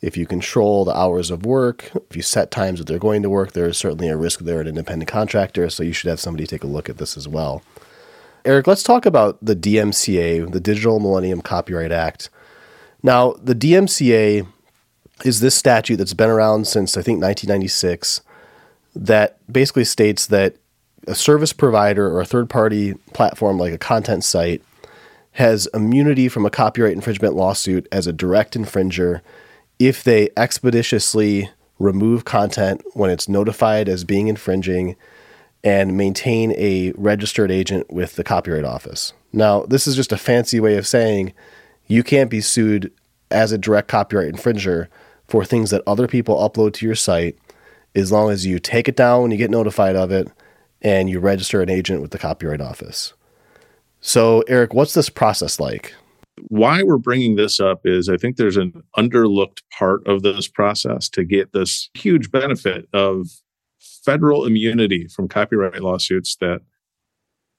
If 0.00 0.16
you 0.16 0.26
control 0.26 0.84
the 0.84 0.96
hours 0.96 1.30
of 1.30 1.46
work, 1.46 1.92
if 2.10 2.16
you 2.16 2.22
set 2.22 2.50
times 2.50 2.80
that 2.80 2.88
they're 2.88 2.98
going 2.98 3.22
to 3.22 3.30
work, 3.30 3.52
there 3.52 3.68
is 3.68 3.78
certainly 3.78 4.08
a 4.08 4.16
risk 4.16 4.40
they're 4.40 4.60
an 4.60 4.66
independent 4.66 5.08
contractor. 5.08 5.70
So 5.70 5.84
you 5.84 5.92
should 5.92 6.10
have 6.10 6.18
somebody 6.18 6.44
take 6.44 6.64
a 6.64 6.66
look 6.68 6.88
at 6.88 6.98
this 6.98 7.16
as 7.16 7.28
well. 7.28 7.62
Eric, 8.44 8.66
let's 8.66 8.82
talk 8.82 9.06
about 9.06 9.38
the 9.40 9.54
DMCA, 9.54 10.50
the 10.50 10.58
Digital 10.58 10.98
Millennium 10.98 11.40
Copyright 11.40 11.92
Act. 11.92 12.28
Now, 13.00 13.34
the 13.34 13.54
DMCA 13.54 14.44
is 15.24 15.38
this 15.38 15.54
statute 15.54 15.96
that's 15.96 16.14
been 16.14 16.30
around 16.30 16.66
since 16.66 16.96
I 16.96 17.02
think 17.02 17.22
1996 17.22 18.22
that 18.96 19.38
basically 19.50 19.84
states 19.84 20.26
that 20.26 20.56
a 21.06 21.14
service 21.14 21.52
provider 21.52 22.06
or 22.06 22.20
a 22.20 22.26
third 22.26 22.48
party 22.48 22.94
platform 23.12 23.58
like 23.58 23.72
a 23.72 23.78
content 23.78 24.24
site 24.24 24.62
has 25.32 25.66
immunity 25.72 26.28
from 26.28 26.44
a 26.44 26.50
copyright 26.50 26.92
infringement 26.92 27.34
lawsuit 27.34 27.88
as 27.90 28.06
a 28.06 28.12
direct 28.12 28.54
infringer 28.54 29.20
if 29.78 30.04
they 30.04 30.28
expeditiously 30.36 31.50
remove 31.78 32.24
content 32.24 32.82
when 32.94 33.10
it's 33.10 33.28
notified 33.28 33.88
as 33.88 34.04
being 34.04 34.28
infringing 34.28 34.94
and 35.64 35.96
maintain 35.96 36.52
a 36.52 36.92
registered 36.96 37.50
agent 37.50 37.90
with 37.90 38.16
the 38.16 38.24
Copyright 38.24 38.64
Office. 38.64 39.12
Now, 39.32 39.64
this 39.64 39.86
is 39.86 39.96
just 39.96 40.12
a 40.12 40.16
fancy 40.16 40.60
way 40.60 40.76
of 40.76 40.86
saying 40.86 41.32
you 41.86 42.02
can't 42.02 42.30
be 42.30 42.40
sued 42.40 42.92
as 43.30 43.52
a 43.52 43.58
direct 43.58 43.88
copyright 43.88 44.34
infringer 44.34 44.88
for 45.28 45.44
things 45.44 45.70
that 45.70 45.82
other 45.86 46.06
people 46.06 46.36
upload 46.36 46.74
to 46.74 46.86
your 46.86 46.94
site 46.94 47.38
as 47.94 48.12
long 48.12 48.30
as 48.30 48.44
you 48.44 48.58
take 48.58 48.88
it 48.88 48.96
down 48.96 49.22
when 49.22 49.30
you 49.30 49.36
get 49.36 49.50
notified 49.50 49.96
of 49.96 50.10
it 50.10 50.28
and 50.82 51.08
you 51.08 51.18
register 51.20 51.62
an 51.62 51.70
agent 51.70 52.02
with 52.02 52.10
the 52.10 52.18
Copyright 52.18 52.60
Office. 52.60 53.14
So, 54.00 54.42
Eric, 54.48 54.74
what's 54.74 54.94
this 54.94 55.08
process 55.08 55.58
like? 55.58 55.94
why 56.48 56.82
we're 56.82 56.98
bringing 56.98 57.36
this 57.36 57.60
up 57.60 57.82
is 57.84 58.08
I 58.08 58.16
think 58.16 58.36
there's 58.36 58.56
an 58.56 58.82
underlooked 58.96 59.62
part 59.76 60.06
of 60.06 60.22
this 60.22 60.48
process 60.48 61.08
to 61.10 61.24
get 61.24 61.52
this 61.52 61.90
huge 61.94 62.30
benefit 62.30 62.88
of 62.92 63.28
federal 64.04 64.46
immunity 64.46 65.08
from 65.08 65.28
copyright 65.28 65.82
lawsuits 65.82 66.36
that 66.40 66.60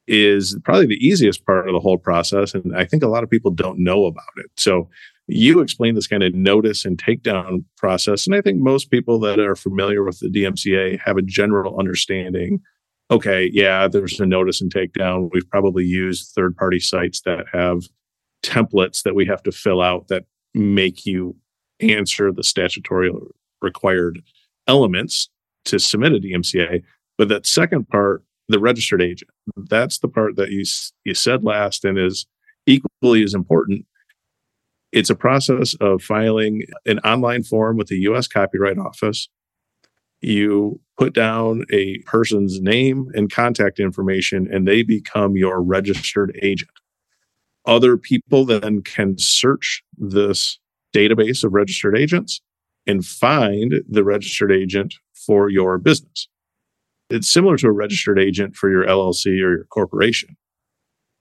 is 0.07 0.57
probably 0.65 0.87
the 0.87 1.05
easiest 1.05 1.45
part 1.45 1.67
of 1.67 1.73
the 1.73 1.79
whole 1.79 1.97
process. 1.97 2.53
And 2.53 2.75
I 2.75 2.83
think 2.83 3.03
a 3.03 3.07
lot 3.07 3.23
of 3.23 3.29
people 3.29 3.51
don't 3.51 3.79
know 3.79 4.05
about 4.05 4.25
it. 4.37 4.51
So 4.57 4.89
you 5.27 5.61
explain 5.61 5.95
this 5.95 6.07
kind 6.07 6.23
of 6.23 6.33
notice 6.33 6.83
and 6.83 6.97
takedown 6.97 7.63
process. 7.77 8.25
And 8.27 8.35
I 8.35 8.41
think 8.41 8.59
most 8.59 8.91
people 8.91 9.17
that 9.21 9.39
are 9.39 9.55
familiar 9.55 10.03
with 10.03 10.19
the 10.19 10.27
DMCA 10.27 10.99
have 10.99 11.15
a 11.15 11.21
general 11.21 11.79
understanding. 11.79 12.61
Okay, 13.11 13.49
yeah, 13.53 13.87
there's 13.87 14.19
a 14.19 14.25
notice 14.25 14.61
and 14.61 14.73
takedown. 14.73 15.29
We've 15.33 15.49
probably 15.49 15.83
used 15.83 16.31
third 16.33 16.55
party 16.55 16.79
sites 16.79 17.21
that 17.21 17.45
have 17.51 17.83
templates 18.43 19.03
that 19.03 19.15
we 19.15 19.25
have 19.25 19.43
to 19.43 19.51
fill 19.51 19.81
out 19.81 20.07
that 20.07 20.23
make 20.53 21.05
you 21.05 21.35
answer 21.79 22.31
the 22.31 22.43
statutory 22.43 23.11
required 23.61 24.21
elements 24.67 25.29
to 25.65 25.79
submit 25.79 26.13
a 26.13 26.19
DMCA. 26.19 26.83
But 27.17 27.29
that 27.29 27.45
second 27.45 27.89
part, 27.89 28.23
the 28.47 28.59
registered 28.59 29.01
agent, 29.01 29.31
that's 29.55 29.99
the 29.99 30.07
part 30.07 30.35
that 30.35 30.51
you 30.51 30.63
you 31.03 31.13
said 31.13 31.43
last 31.43 31.85
and 31.85 31.97
is 31.97 32.25
equally 32.65 33.23
as 33.23 33.33
important. 33.33 33.85
It's 34.91 35.09
a 35.09 35.15
process 35.15 35.75
of 35.81 36.03
filing 36.03 36.63
an 36.85 36.99
online 36.99 37.43
form 37.43 37.77
with 37.77 37.87
the 37.87 37.97
U.S. 37.99 38.27
Copyright 38.27 38.77
Office. 38.77 39.27
You 40.21 40.79
put 41.03 41.13
down 41.13 41.65
a 41.69 41.97
person's 42.05 42.61
name 42.61 43.11
and 43.13 43.29
contact 43.29 43.77
information, 43.77 44.47
and 44.49 44.65
they 44.65 44.83
become 44.83 45.35
your 45.35 45.61
registered 45.61 46.37
agent. 46.41 46.71
Other 47.65 47.97
people 47.97 48.45
then 48.45 48.81
can 48.81 49.15
search 49.17 49.83
this 49.97 50.59
database 50.95 51.43
of 51.43 51.51
registered 51.51 51.97
agents 51.97 52.39
and 52.87 53.05
find 53.05 53.81
the 53.89 54.05
registered 54.05 54.49
agent 54.49 54.95
for 55.27 55.49
your 55.49 55.77
business. 55.77 56.29
It's 57.09 57.29
similar 57.29 57.57
to 57.57 57.67
a 57.67 57.73
registered 57.73 58.17
agent 58.17 58.55
for 58.55 58.69
your 58.69 58.85
LLC 58.85 59.27
or 59.43 59.57
your 59.57 59.65
corporation. 59.65 60.37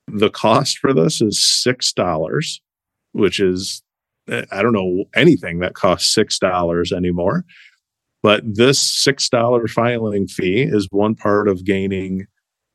The 0.07 0.31
cost 0.31 0.79
for 0.79 0.95
this 0.95 1.21
is 1.21 1.41
$6, 1.67 2.61
which 3.13 3.41
is, 3.41 3.83
eh, 4.29 4.45
I 4.53 4.63
don't 4.63 4.75
know 4.75 5.07
anything 5.17 5.59
that 5.59 5.75
costs 5.75 6.15
$6 6.15 6.93
anymore. 6.93 7.45
But 8.23 8.43
this 8.45 8.81
$6 9.05 9.71
filing 9.71 10.29
fee 10.29 10.63
is 10.63 10.87
one 10.91 11.15
part 11.15 11.49
of 11.49 11.65
gaining 11.65 12.27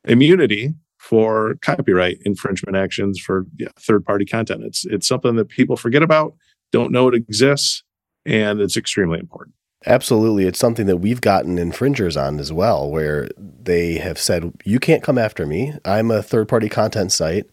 immunity 0.04 0.74
for 0.98 1.54
copyright 1.62 2.18
infringement 2.24 2.76
actions 2.76 3.18
for 3.18 3.46
yeah, 3.56 3.68
third 3.78 4.04
party 4.04 4.24
content. 4.24 4.64
It's, 4.64 4.84
it's 4.84 5.08
something 5.08 5.36
that 5.36 5.48
people 5.48 5.76
forget 5.76 6.02
about, 6.02 6.34
don't 6.70 6.92
know 6.92 7.08
it 7.08 7.14
exists, 7.14 7.82
and 8.26 8.60
it's 8.60 8.76
extremely 8.76 9.18
important. 9.18 9.54
Absolutely. 9.86 10.44
It's 10.44 10.58
something 10.58 10.86
that 10.86 10.96
we've 10.98 11.20
gotten 11.20 11.56
infringers 11.56 12.16
on 12.16 12.40
as 12.40 12.52
well, 12.52 12.90
where 12.90 13.28
they 13.38 13.94
have 13.94 14.18
said, 14.18 14.52
you 14.64 14.80
can't 14.80 15.04
come 15.04 15.16
after 15.16 15.46
me. 15.46 15.72
I'm 15.84 16.10
a 16.10 16.22
third 16.22 16.48
party 16.48 16.68
content 16.68 17.12
site. 17.12 17.46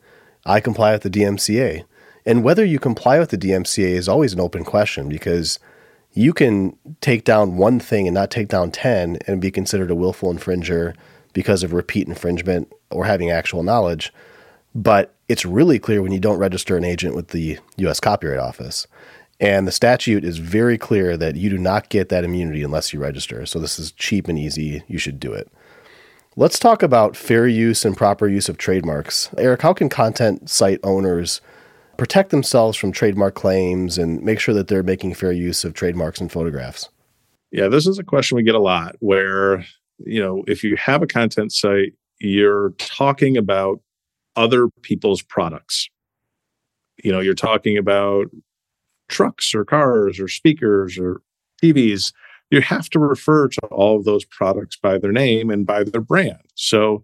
I 0.46 0.60
comply 0.60 0.94
with 0.94 1.04
the 1.04 1.10
DMCA. 1.10 1.86
And 2.26 2.44
whether 2.44 2.66
you 2.66 2.80
comply 2.80 3.20
with 3.20 3.30
the 3.30 3.38
DMCA 3.38 3.90
is 3.90 4.10
always 4.10 4.34
an 4.34 4.40
open 4.40 4.64
question 4.64 5.08
because 5.08 5.60
you 6.16 6.34
can 6.34 6.76
take 7.02 7.26
down 7.26 7.58
one 7.58 7.80
thing 7.80 8.08
and 8.08 8.16
not 8.16 8.32
take 8.32 8.48
down 8.48 8.72
10 8.72 9.20
and 9.28 9.42
be 9.42 9.52
considered 9.52 9.92
a 9.92 9.96
willful 9.96 10.34
infringer 10.34 10.96
because 11.34 11.62
of 11.62 11.74
repeat 11.74 12.08
infringement 12.08 12.72
or 12.90 13.06
having 13.06 13.30
actual 13.30 13.62
knowledge. 13.62 14.14
But 14.74 15.14
it's 15.28 15.46
really 15.46 15.78
clear 15.78 16.02
when 16.02 16.14
you 16.14 16.20
don't 16.20 16.40
register 16.40 16.78
an 16.78 16.86
agent 16.86 17.16
with 17.16 17.30
the 17.30 17.60
US 17.78 18.00
Copyright 18.00 18.40
Office. 18.40 18.88
And 19.42 19.68
the 19.68 19.74
statute 19.74 20.24
is 20.24 20.38
very 20.38 20.78
clear 20.78 21.18
that 21.18 21.36
you 21.36 21.50
do 21.50 21.58
not 21.58 21.90
get 21.90 22.08
that 22.08 22.24
immunity 22.24 22.64
unless 22.64 22.94
you 22.94 23.02
register. 23.02 23.46
So 23.46 23.60
this 23.60 23.78
is 23.78 23.92
cheap 23.92 24.30
and 24.30 24.40
easy. 24.40 24.84
You 24.88 24.98
should 24.98 25.20
do 25.20 25.34
it. 25.34 25.52
Let's 26.38 26.60
talk 26.60 26.82
about 26.82 27.18
fair 27.18 27.46
use 27.46 27.84
and 27.84 27.96
proper 27.96 28.28
use 28.28 28.48
of 28.48 28.58
trademarks. 28.58 29.30
Eric, 29.38 29.62
how 29.62 29.74
can 29.74 29.90
content 29.90 30.50
site 30.50 30.80
owners 30.84 31.42
protect 31.98 32.30
themselves 32.30 32.78
from 32.78 32.92
trademark 32.92 33.36
claims 33.36 33.98
and 33.98 34.22
make 34.22 34.40
sure 34.40 34.54
that 34.54 34.68
they're 34.68 34.84
making 34.84 35.14
fair 35.14 35.32
use 35.32 35.64
of 35.64 35.74
trademarks 35.74 36.20
and 36.20 36.32
photographs? 36.32 36.90
Yeah, 37.52 37.68
this 37.68 37.88
is 37.88 38.00
a 38.00 38.04
question 38.04 38.36
we 38.36 38.44
get 38.44 38.56
a 38.56 38.60
lot 38.60 38.96
where, 39.00 39.66
you 40.00 40.22
know, 40.22 40.44
if 40.48 40.64
you 40.64 40.76
have 40.78 41.02
a 41.02 41.08
content 41.08 41.54
site, 41.54 41.94
you're 42.20 42.72
talking 42.78 43.38
about 43.38 43.80
other 44.36 44.68
people's 44.82 45.22
products. 45.22 45.90
You 47.04 47.12
know, 47.12 47.20
you're 47.20 47.34
talking 47.34 47.78
about 47.78 48.28
trucks 49.08 49.54
or 49.54 49.66
cars 49.66 50.20
or 50.20 50.28
speakers 50.28 50.98
or 50.98 51.22
TVs, 51.62 52.12
you 52.52 52.62
have 52.62 52.90
to 52.92 53.00
refer 53.00 53.48
to 53.48 53.60
all 53.72 53.98
of 53.98 54.06
those 54.06 54.26
products 54.26 54.78
by 54.78 54.98
their 54.98 55.12
name 55.12 55.50
and 55.50 55.66
by 55.66 55.84
their 55.84 56.02
brand. 56.02 56.40
So 56.56 57.04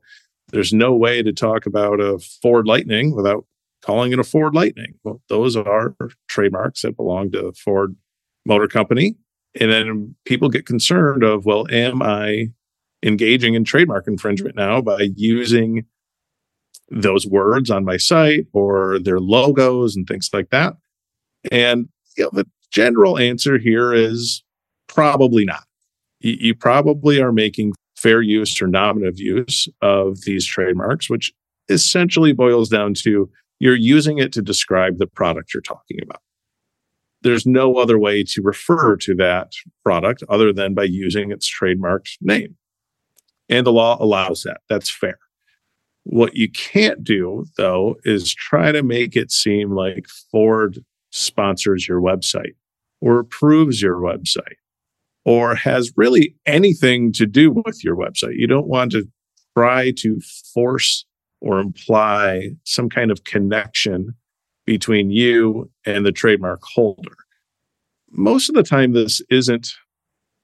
there's 0.52 0.74
no 0.74 0.94
way 0.94 1.24
to 1.24 1.34
talk 1.34 1.66
about 1.66 2.00
a 2.00 2.20
Ford 2.42 2.68
Lightning 2.68 3.16
without 3.16 3.46
calling 3.82 4.12
it 4.12 4.20
a 4.20 4.24
Ford 4.24 4.54
Lightning. 4.54 4.94
Well, 5.04 5.22
those 5.30 5.56
are 5.56 5.96
trademarks 6.28 6.82
that 6.82 6.96
belong 6.96 7.32
to 7.32 7.54
Ford 7.54 7.96
Motor 8.46 8.68
Company. 8.68 9.16
And 9.60 9.72
then 9.72 10.16
people 10.26 10.50
get 10.50 10.66
concerned 10.66 11.24
of, 11.24 11.46
well, 11.46 11.66
am 11.72 12.02
I 12.02 12.48
engaging 13.04 13.56
in 13.56 13.64
trademark 13.64 14.08
infringement 14.08 14.56
now 14.56 14.82
by 14.82 15.10
using 15.16 15.86
those 16.90 17.26
words 17.26 17.70
on 17.70 17.84
my 17.84 17.98
site 17.98 18.46
or 18.54 19.00
their 19.00 19.20
logos 19.20 19.96
and 19.96 20.08
things 20.08 20.30
like 20.32 20.50
that? 20.52 20.76
And 21.52 21.90
you 22.18 22.26
know, 22.26 22.30
the 22.34 22.48
general 22.72 23.18
answer 23.18 23.58
here 23.58 23.94
is 23.94 24.44
probably 24.88 25.46
not. 25.46 25.64
You, 26.20 26.38
you 26.40 26.56
probably 26.56 27.22
are 27.22 27.32
making 27.32 27.74
fair 27.98 28.22
use 28.22 28.62
or 28.62 28.68
nominative 28.68 29.20
use 29.20 29.68
of 29.82 30.22
these 30.22 30.46
trademarks, 30.46 31.10
which 31.10 31.34
essentially 31.70 32.34
boils 32.34 32.70
down 32.70 32.94
to 32.94 33.30
you're 33.62 33.76
using 33.76 34.18
it 34.18 34.34
to 34.34 34.42
describe 34.42 34.98
the 34.98 35.06
product 35.06 35.54
you're 35.54 35.62
talking 35.62 36.00
about. 36.02 36.22
There's 37.22 37.46
no 37.46 37.76
other 37.76 38.00
way 38.00 38.24
to 38.24 38.42
refer 38.42 38.98
to 38.98 39.14
that 39.18 39.52
product 39.84 40.24
other 40.28 40.52
than 40.52 40.74
by 40.74 40.86
using 40.86 41.32
its 41.32 41.48
trademarked 41.48 42.18
name. 42.22 42.56
And 43.50 43.64
the 43.64 43.72
law 43.72 44.02
allows 44.02 44.42
that. 44.44 44.62
That's 44.68 44.90
fair. 44.90 45.20
What 46.06 46.36
you 46.36 46.50
can't 46.50 47.04
do, 47.04 47.46
though, 47.56 47.98
is 48.04 48.34
try 48.34 48.72
to 48.72 48.82
make 48.82 49.16
it 49.16 49.32
seem 49.32 49.76
like 49.76 50.08
Ford 50.32 50.84
sponsors 51.12 51.88
your 51.88 52.02
website 52.02 52.56
or 53.00 53.20
approves 53.20 53.80
your 53.80 53.98
website 53.98 54.58
or 55.24 55.54
has 55.54 55.94
really 55.96 56.36
anything 56.48 57.12
to 57.14 57.28
do 57.28 57.52
with 57.52 57.84
your 57.84 57.96
website. 57.96 58.38
You 58.38 58.48
don't 58.48 58.68
want 58.68 58.94
to 58.94 59.04
try 59.56 59.92
to 59.98 60.20
force 60.52 61.06
or 61.42 61.60
imply 61.60 62.52
some 62.64 62.88
kind 62.88 63.12
of 63.12 63.24
connection 63.24 64.14
between 64.66 65.10
you 65.10 65.70
and 65.86 66.06
the 66.06 66.12
trademark 66.12 66.62
holder. 66.64 67.16
Most 68.12 68.48
of 68.48 68.56
the 68.56 68.64
time, 68.64 68.94
this 68.94 69.22
isn't 69.30 69.74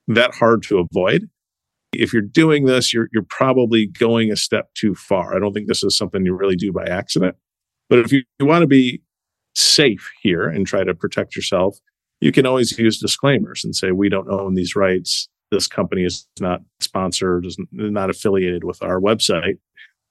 that 0.07 0.33
hard 0.33 0.63
to 0.63 0.79
avoid. 0.79 1.29
If 1.93 2.11
you're 2.11 2.21
doing 2.21 2.65
this, 2.65 2.93
you're, 2.93 3.09
you're 3.13 3.25
probably 3.29 3.87
going 3.87 4.31
a 4.31 4.35
step 4.35 4.73
too 4.73 4.95
far. 4.95 5.35
I 5.35 5.39
don't 5.39 5.53
think 5.53 5.67
this 5.67 5.83
is 5.83 5.95
something 5.95 6.25
you 6.25 6.33
really 6.33 6.55
do 6.55 6.73
by 6.73 6.85
accident. 6.85 7.35
But 7.89 7.99
if 7.99 8.11
you, 8.11 8.23
you 8.39 8.45
want 8.45 8.63
to 8.63 8.67
be 8.67 9.01
safe 9.55 10.11
here 10.21 10.47
and 10.47 10.65
try 10.65 10.83
to 10.83 10.93
protect 10.93 11.35
yourself, 11.35 11.77
you 12.19 12.31
can 12.31 12.45
always 12.45 12.77
use 12.77 12.99
disclaimers 12.99 13.63
and 13.63 13.75
say, 13.75 13.91
we 13.91 14.09
don't 14.09 14.29
own 14.29 14.55
these 14.55 14.75
rights. 14.75 15.29
This 15.51 15.67
company 15.67 16.03
is 16.03 16.27
not 16.39 16.61
sponsored, 16.79 17.45
is 17.45 17.57
not 17.71 18.09
affiliated 18.09 18.63
with 18.63 18.81
our 18.81 18.99
website. 18.99 19.59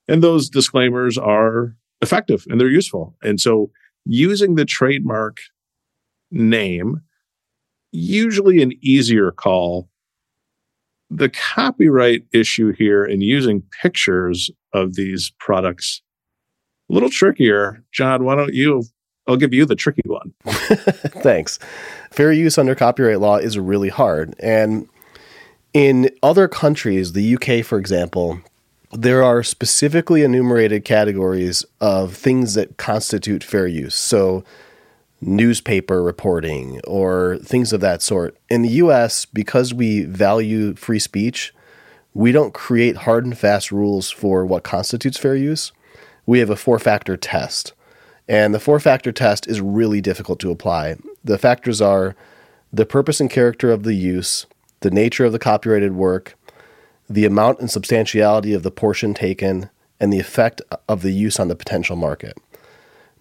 And 0.09 0.23
those 0.23 0.49
disclaimers 0.49 1.19
are 1.19 1.77
effective 2.01 2.47
and 2.49 2.61
they're 2.61 2.69
useful. 2.69 3.17
And 3.23 3.41
so 3.41 3.71
using 4.05 4.55
the 4.55 4.65
trademark 4.65 5.41
name, 6.31 7.03
usually 7.93 8.63
an 8.63 8.73
easier 8.83 9.31
call. 9.31 9.89
The 11.09 11.29
copyright 11.29 12.25
issue 12.33 12.73
here 12.73 13.05
in 13.05 13.21
using 13.21 13.63
pictures 13.81 14.51
of 14.73 14.95
these 14.95 15.33
products, 15.39 16.03
a 16.91 16.95
little 16.95 17.11
trickier. 17.11 17.85
John, 17.93 18.25
why 18.25 18.35
don't 18.35 18.53
you 18.53 18.83
I'll 19.27 19.37
give 19.37 19.53
you 19.53 19.67
the 19.67 19.75
tricky 19.75 20.03
one. 20.07 20.33
Thanks. 20.45 21.59
Fair 22.11 22.33
use 22.33 22.59
under 22.59 22.75
copyright 22.75 23.21
law 23.21 23.37
is 23.37 23.59
really 23.59 23.89
hard. 23.89 24.35
And 24.39 24.89
in 25.75 26.11
other 26.23 26.49
countries, 26.49 27.13
the 27.13 27.35
UK, 27.35 27.65
for 27.65 27.79
example, 27.79 28.41
there 28.97 29.23
are 29.23 29.43
specifically 29.43 30.23
enumerated 30.23 30.85
categories 30.85 31.65
of 31.81 32.15
things 32.15 32.55
that 32.55 32.77
constitute 32.77 33.45
fair 33.45 33.67
use. 33.67 33.95
So, 33.95 34.43
newspaper 35.21 36.03
reporting 36.03 36.81
or 36.87 37.39
things 37.43 37.73
of 37.73 37.81
that 37.81 38.03
sort. 38.03 38.37
In 38.51 38.63
the 38.63 38.69
US, 38.69 39.25
because 39.25 39.73
we 39.73 40.05
value 40.05 40.75
free 40.75 40.99
speech, 40.99 41.55
we 42.15 42.33
don't 42.33 42.55
create 42.55 42.97
hard 42.99 43.25
and 43.25 43.37
fast 43.37 43.71
rules 43.71 44.11
for 44.11 44.45
what 44.47 44.63
constitutes 44.63 45.19
fair 45.19 45.37
use. 45.37 45.73
We 46.25 46.39
have 46.39 46.51
a 46.51 46.57
four 46.57 46.79
factor 46.79 47.17
test. 47.17 47.73
And 48.29 48.55
the 48.55 48.61
four 48.61 48.81
factor 48.81 49.13
test 49.13 49.47
is 49.47 49.61
really 49.61 50.01
difficult 50.01 50.41
to 50.41 50.51
apply. 50.51 50.97
The 51.25 51.39
factors 51.39 51.81
are 51.81 52.17
the 52.73 52.87
purpose 52.87 53.21
and 53.21 53.31
character 53.31 53.71
of 53.71 53.85
the 53.85 53.95
use, 53.95 54.47
the 54.81 54.91
nature 54.91 55.25
of 55.25 55.33
the 55.33 55.39
copyrighted 55.39 55.95
work, 55.95 56.37
the 57.09 57.25
amount 57.25 57.61
and 57.61 57.71
substantiality 57.71 58.53
of 58.53 58.63
the 58.63 58.71
portion 58.71 59.15
taken, 59.15 59.71
and 60.01 60.13
the 60.13 60.21
effect 60.21 60.61
of 60.89 61.03
the 61.03 61.13
use 61.13 61.41
on 61.41 61.49
the 61.49 61.57
potential 61.57 61.97
market. 61.97 62.37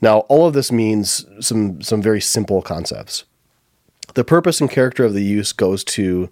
Now, 0.02 0.20
all 0.22 0.46
of 0.48 0.54
this 0.54 0.72
means 0.72 1.26
some, 1.40 1.82
some 1.82 2.02
very 2.02 2.22
simple 2.22 2.62
concepts. 2.62 3.24
The 4.14 4.24
purpose 4.24 4.62
and 4.62 4.70
character 4.70 5.06
of 5.06 5.14
the 5.14 5.24
use 5.24 5.52
goes 5.52 5.84
to 5.86 6.30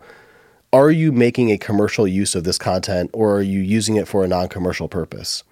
are 0.72 0.90
you 0.90 1.12
making 1.12 1.52
a 1.52 1.58
commercial 1.58 2.08
use 2.08 2.34
of 2.34 2.44
this 2.44 2.58
content 2.58 3.12
or 3.14 3.38
are 3.38 3.42
you 3.42 3.60
using 3.60 3.96
it 3.96 4.08
for 4.08 4.24
a 4.24 4.28
non 4.28 4.50
commercial 4.50 4.88
purpose? 4.88 5.44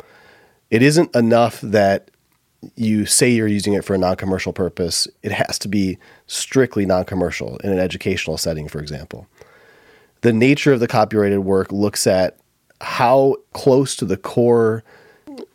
It 0.70 0.81
isn't 0.81 1.15
enough 1.15 1.62
that 1.62 2.10
you 2.75 3.05
say 3.05 3.29
you're 3.29 3.48
using 3.48 3.74
it 3.74 3.86
for 3.86 3.93
a 3.93 4.00
non 4.00 4.15
commercial 4.15 4.53
purpose, 4.53 5.08
it 5.22 5.31
has 5.31 5.60
to 5.60 5.67
be 5.67 5.98
strictly 6.27 6.86
non 6.86 7.05
commercial 7.05 7.58
in 7.58 7.72
an 7.72 7.79
educational 7.79 8.38
setting, 8.38 8.67
for 8.67 8.79
example. 8.79 9.27
The 10.22 10.34
nature 10.34 10.74
of 10.74 10.80
the 10.80 10.88
copyrighted 10.88 11.40
work 11.40 11.72
looks 11.72 12.06
at 12.06 12.38
how 12.80 13.38
close 13.54 13.96
to 13.98 14.06
the 14.06 14.18
core 14.18 14.84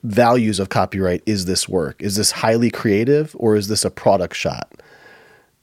values 0.03 0.61
of 0.61 0.69
copyright 0.69 1.23
is 1.27 1.45
this 1.45 1.69
work? 1.69 2.01
Is 2.01 2.17
this 2.17 2.31
highly 2.31 2.71
creative 2.71 3.35
or 3.39 3.57
is 3.57 3.69
this 3.69 3.85
a 3.85 3.91
product 3.91 4.35
shot? 4.35 4.73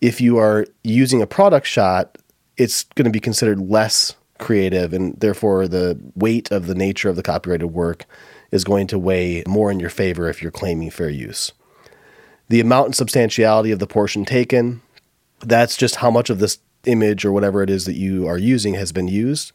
If 0.01 0.19
you 0.19 0.37
are 0.37 0.65
using 0.83 1.21
a 1.21 1.27
product 1.27 1.67
shot, 1.67 2.17
it's 2.57 2.83
going 2.95 3.05
to 3.05 3.11
be 3.11 3.19
considered 3.19 3.59
less 3.59 4.15
creative 4.39 4.93
and 4.93 5.17
therefore 5.19 5.67
the 5.67 5.97
weight 6.15 6.51
of 6.51 6.67
the 6.67 6.75
nature 6.75 7.09
of 7.09 7.15
the 7.15 7.23
copyrighted 7.23 7.71
work 7.71 8.05
is 8.51 8.63
going 8.63 8.87
to 8.87 8.99
weigh 8.99 9.43
more 9.47 9.71
in 9.71 9.79
your 9.79 9.89
favor 9.89 10.29
if 10.29 10.41
you're 10.41 10.51
claiming 10.51 10.89
fair 10.89 11.09
use. 11.09 11.51
The 12.49 12.59
amount 12.59 12.87
and 12.87 12.95
substantiality 12.95 13.71
of 13.71 13.79
the 13.79 13.87
portion 13.87 14.25
taken, 14.25 14.81
that's 15.39 15.77
just 15.77 15.97
how 15.97 16.11
much 16.11 16.29
of 16.29 16.39
this 16.39 16.59
image 16.85 17.25
or 17.25 17.31
whatever 17.31 17.63
it 17.63 17.69
is 17.69 17.85
that 17.85 17.95
you 17.95 18.27
are 18.27 18.37
using 18.37 18.73
has 18.75 18.91
been 18.91 19.07
used. 19.07 19.51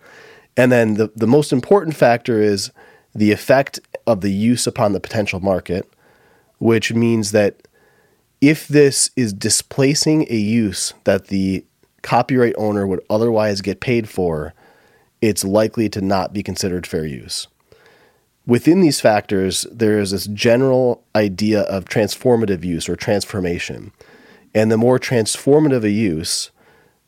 And 0.56 0.73
then 0.73 0.94
the, 0.94 1.11
the 1.14 1.26
most 1.26 1.52
important 1.52 1.97
factor 1.97 2.40
is 2.40 2.70
the 3.14 3.32
effect 3.32 3.80
of 4.06 4.20
the 4.20 4.32
use 4.32 4.66
upon 4.66 4.92
the 4.92 5.00
potential 5.00 5.40
market, 5.40 5.88
which 6.58 6.92
means 6.92 7.32
that 7.32 7.68
if 8.40 8.68
this 8.68 9.11
is 9.16 9.32
displacing 9.32 10.26
a 10.30 10.37
use 10.37 10.94
that 11.04 11.28
the 11.28 11.64
copyright 12.02 12.54
owner 12.56 12.87
would 12.87 13.00
otherwise 13.11 13.61
get 13.61 13.80
paid 13.80 14.08
for, 14.08 14.54
it's 15.20 15.44
likely 15.44 15.88
to 15.88 16.00
not 16.00 16.32
be 16.32 16.42
considered 16.42 16.87
fair 16.87 17.04
use 17.04 17.49
within 18.49 18.80
these 18.80 18.99
factors, 18.99 19.66
there 19.70 20.00
is 20.00 20.11
this 20.11 20.26
general 20.28 21.04
idea 21.14 21.61
of 21.62 21.85
transformative 21.85 22.64
use 22.64 22.88
or 22.88 22.97
transformation. 22.97 23.92
And 24.54 24.73
the 24.73 24.78
more 24.78 24.99
transformative 24.99 25.85
a 25.85 25.90
use, 25.90 26.50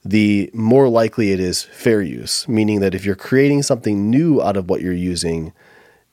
the 0.04 0.50
more 0.54 0.88
likely 0.88 1.32
it 1.32 1.40
is 1.40 1.62
fair 1.64 2.00
use, 2.00 2.48
meaning 2.48 2.80
that 2.80 2.94
if 2.94 3.04
you're 3.04 3.14
creating 3.14 3.62
something 3.62 4.10
new 4.10 4.40
out 4.40 4.56
of 4.56 4.68
what 4.68 4.80
you're 4.80 4.92
using 4.92 5.52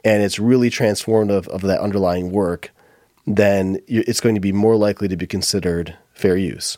and 0.03 0.23
it's 0.23 0.39
really 0.39 0.69
transformative 0.69 1.47
of 1.47 1.61
that 1.61 1.79
underlying 1.79 2.31
work, 2.31 2.71
then 3.25 3.79
it's 3.87 4.21
going 4.21 4.35
to 4.35 4.41
be 4.41 4.51
more 4.51 4.75
likely 4.75 5.07
to 5.07 5.17
be 5.17 5.27
considered 5.27 5.95
fair 6.13 6.37
use. 6.37 6.77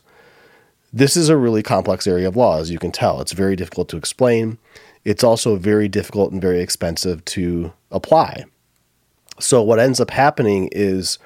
This 0.91 1.15
is 1.15 1.29
a 1.29 1.37
really 1.37 1.61
complex 1.61 2.07
area 2.07 2.27
of 2.27 2.35
law, 2.35 2.59
as 2.59 2.71
you 2.71 2.79
can 2.79 2.91
tell. 2.91 3.21
It's 3.21 3.33
very 3.33 3.55
difficult 3.55 3.89
to 3.89 3.97
explain. 3.97 4.57
It's 5.05 5.23
also 5.23 5.55
very 5.55 5.87
difficult 5.87 6.31
and 6.31 6.41
very 6.41 6.61
expensive 6.61 7.23
to 7.25 7.71
apply. 7.91 8.45
So, 9.39 9.61
what 9.61 9.79
ends 9.79 9.99
up 9.99 10.09
happening 10.09 10.69
is 10.71 11.19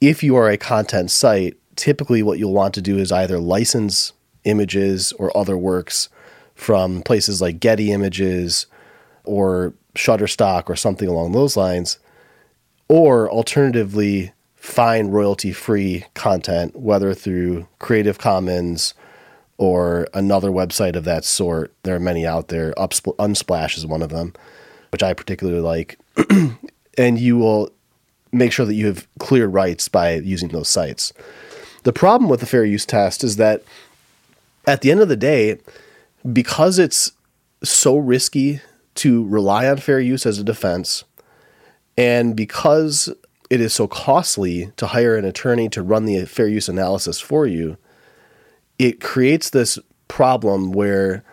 if 0.00 0.22
you 0.22 0.36
are 0.36 0.50
a 0.50 0.56
content 0.56 1.10
site, 1.10 1.56
typically 1.76 2.22
what 2.22 2.38
you'll 2.38 2.52
want 2.52 2.74
to 2.74 2.82
do 2.82 2.98
is 2.98 3.12
either 3.12 3.38
license 3.38 4.12
images 4.48 5.12
or 5.12 5.36
other 5.36 5.56
works 5.56 6.08
from 6.54 7.02
places 7.02 7.40
like 7.40 7.60
Getty 7.60 7.92
Images 7.92 8.66
or 9.24 9.74
Shutterstock 9.94 10.68
or 10.68 10.76
something 10.76 11.08
along 11.08 11.32
those 11.32 11.56
lines, 11.56 11.98
or 12.88 13.30
alternatively, 13.30 14.32
find 14.56 15.12
royalty 15.12 15.52
free 15.52 16.04
content, 16.14 16.76
whether 16.76 17.14
through 17.14 17.68
Creative 17.78 18.18
Commons 18.18 18.94
or 19.56 20.08
another 20.14 20.50
website 20.50 20.96
of 20.96 21.04
that 21.04 21.24
sort. 21.24 21.72
There 21.82 21.96
are 21.96 22.00
many 22.00 22.26
out 22.26 22.48
there. 22.48 22.72
Unsplash 22.74 23.76
is 23.76 23.86
one 23.86 24.02
of 24.02 24.10
them, 24.10 24.34
which 24.90 25.02
I 25.02 25.14
particularly 25.14 25.60
like. 25.60 25.98
and 26.98 27.18
you 27.18 27.36
will 27.36 27.70
make 28.32 28.52
sure 28.52 28.66
that 28.66 28.74
you 28.74 28.86
have 28.86 29.06
clear 29.18 29.46
rights 29.46 29.88
by 29.88 30.14
using 30.14 30.48
those 30.50 30.68
sites. 30.68 31.12
The 31.84 31.92
problem 31.92 32.28
with 32.28 32.40
the 32.40 32.46
fair 32.46 32.64
use 32.64 32.84
test 32.84 33.24
is 33.24 33.36
that 33.36 33.62
at 34.68 34.82
the 34.82 34.90
end 34.90 35.00
of 35.00 35.08
the 35.08 35.16
day, 35.16 35.58
because 36.30 36.78
it's 36.78 37.12
so 37.64 37.96
risky 37.96 38.60
to 38.96 39.26
rely 39.26 39.66
on 39.66 39.78
fair 39.78 39.98
use 39.98 40.26
as 40.26 40.38
a 40.38 40.44
defense, 40.44 41.04
and 41.96 42.36
because 42.36 43.08
it 43.48 43.62
is 43.62 43.72
so 43.72 43.88
costly 43.88 44.70
to 44.76 44.88
hire 44.88 45.16
an 45.16 45.24
attorney 45.24 45.70
to 45.70 45.82
run 45.82 46.04
the 46.04 46.22
fair 46.26 46.46
use 46.46 46.68
analysis 46.68 47.18
for 47.18 47.46
you, 47.46 47.78
it 48.78 49.00
creates 49.00 49.50
this 49.50 49.78
problem 50.06 50.72
where 50.72 51.24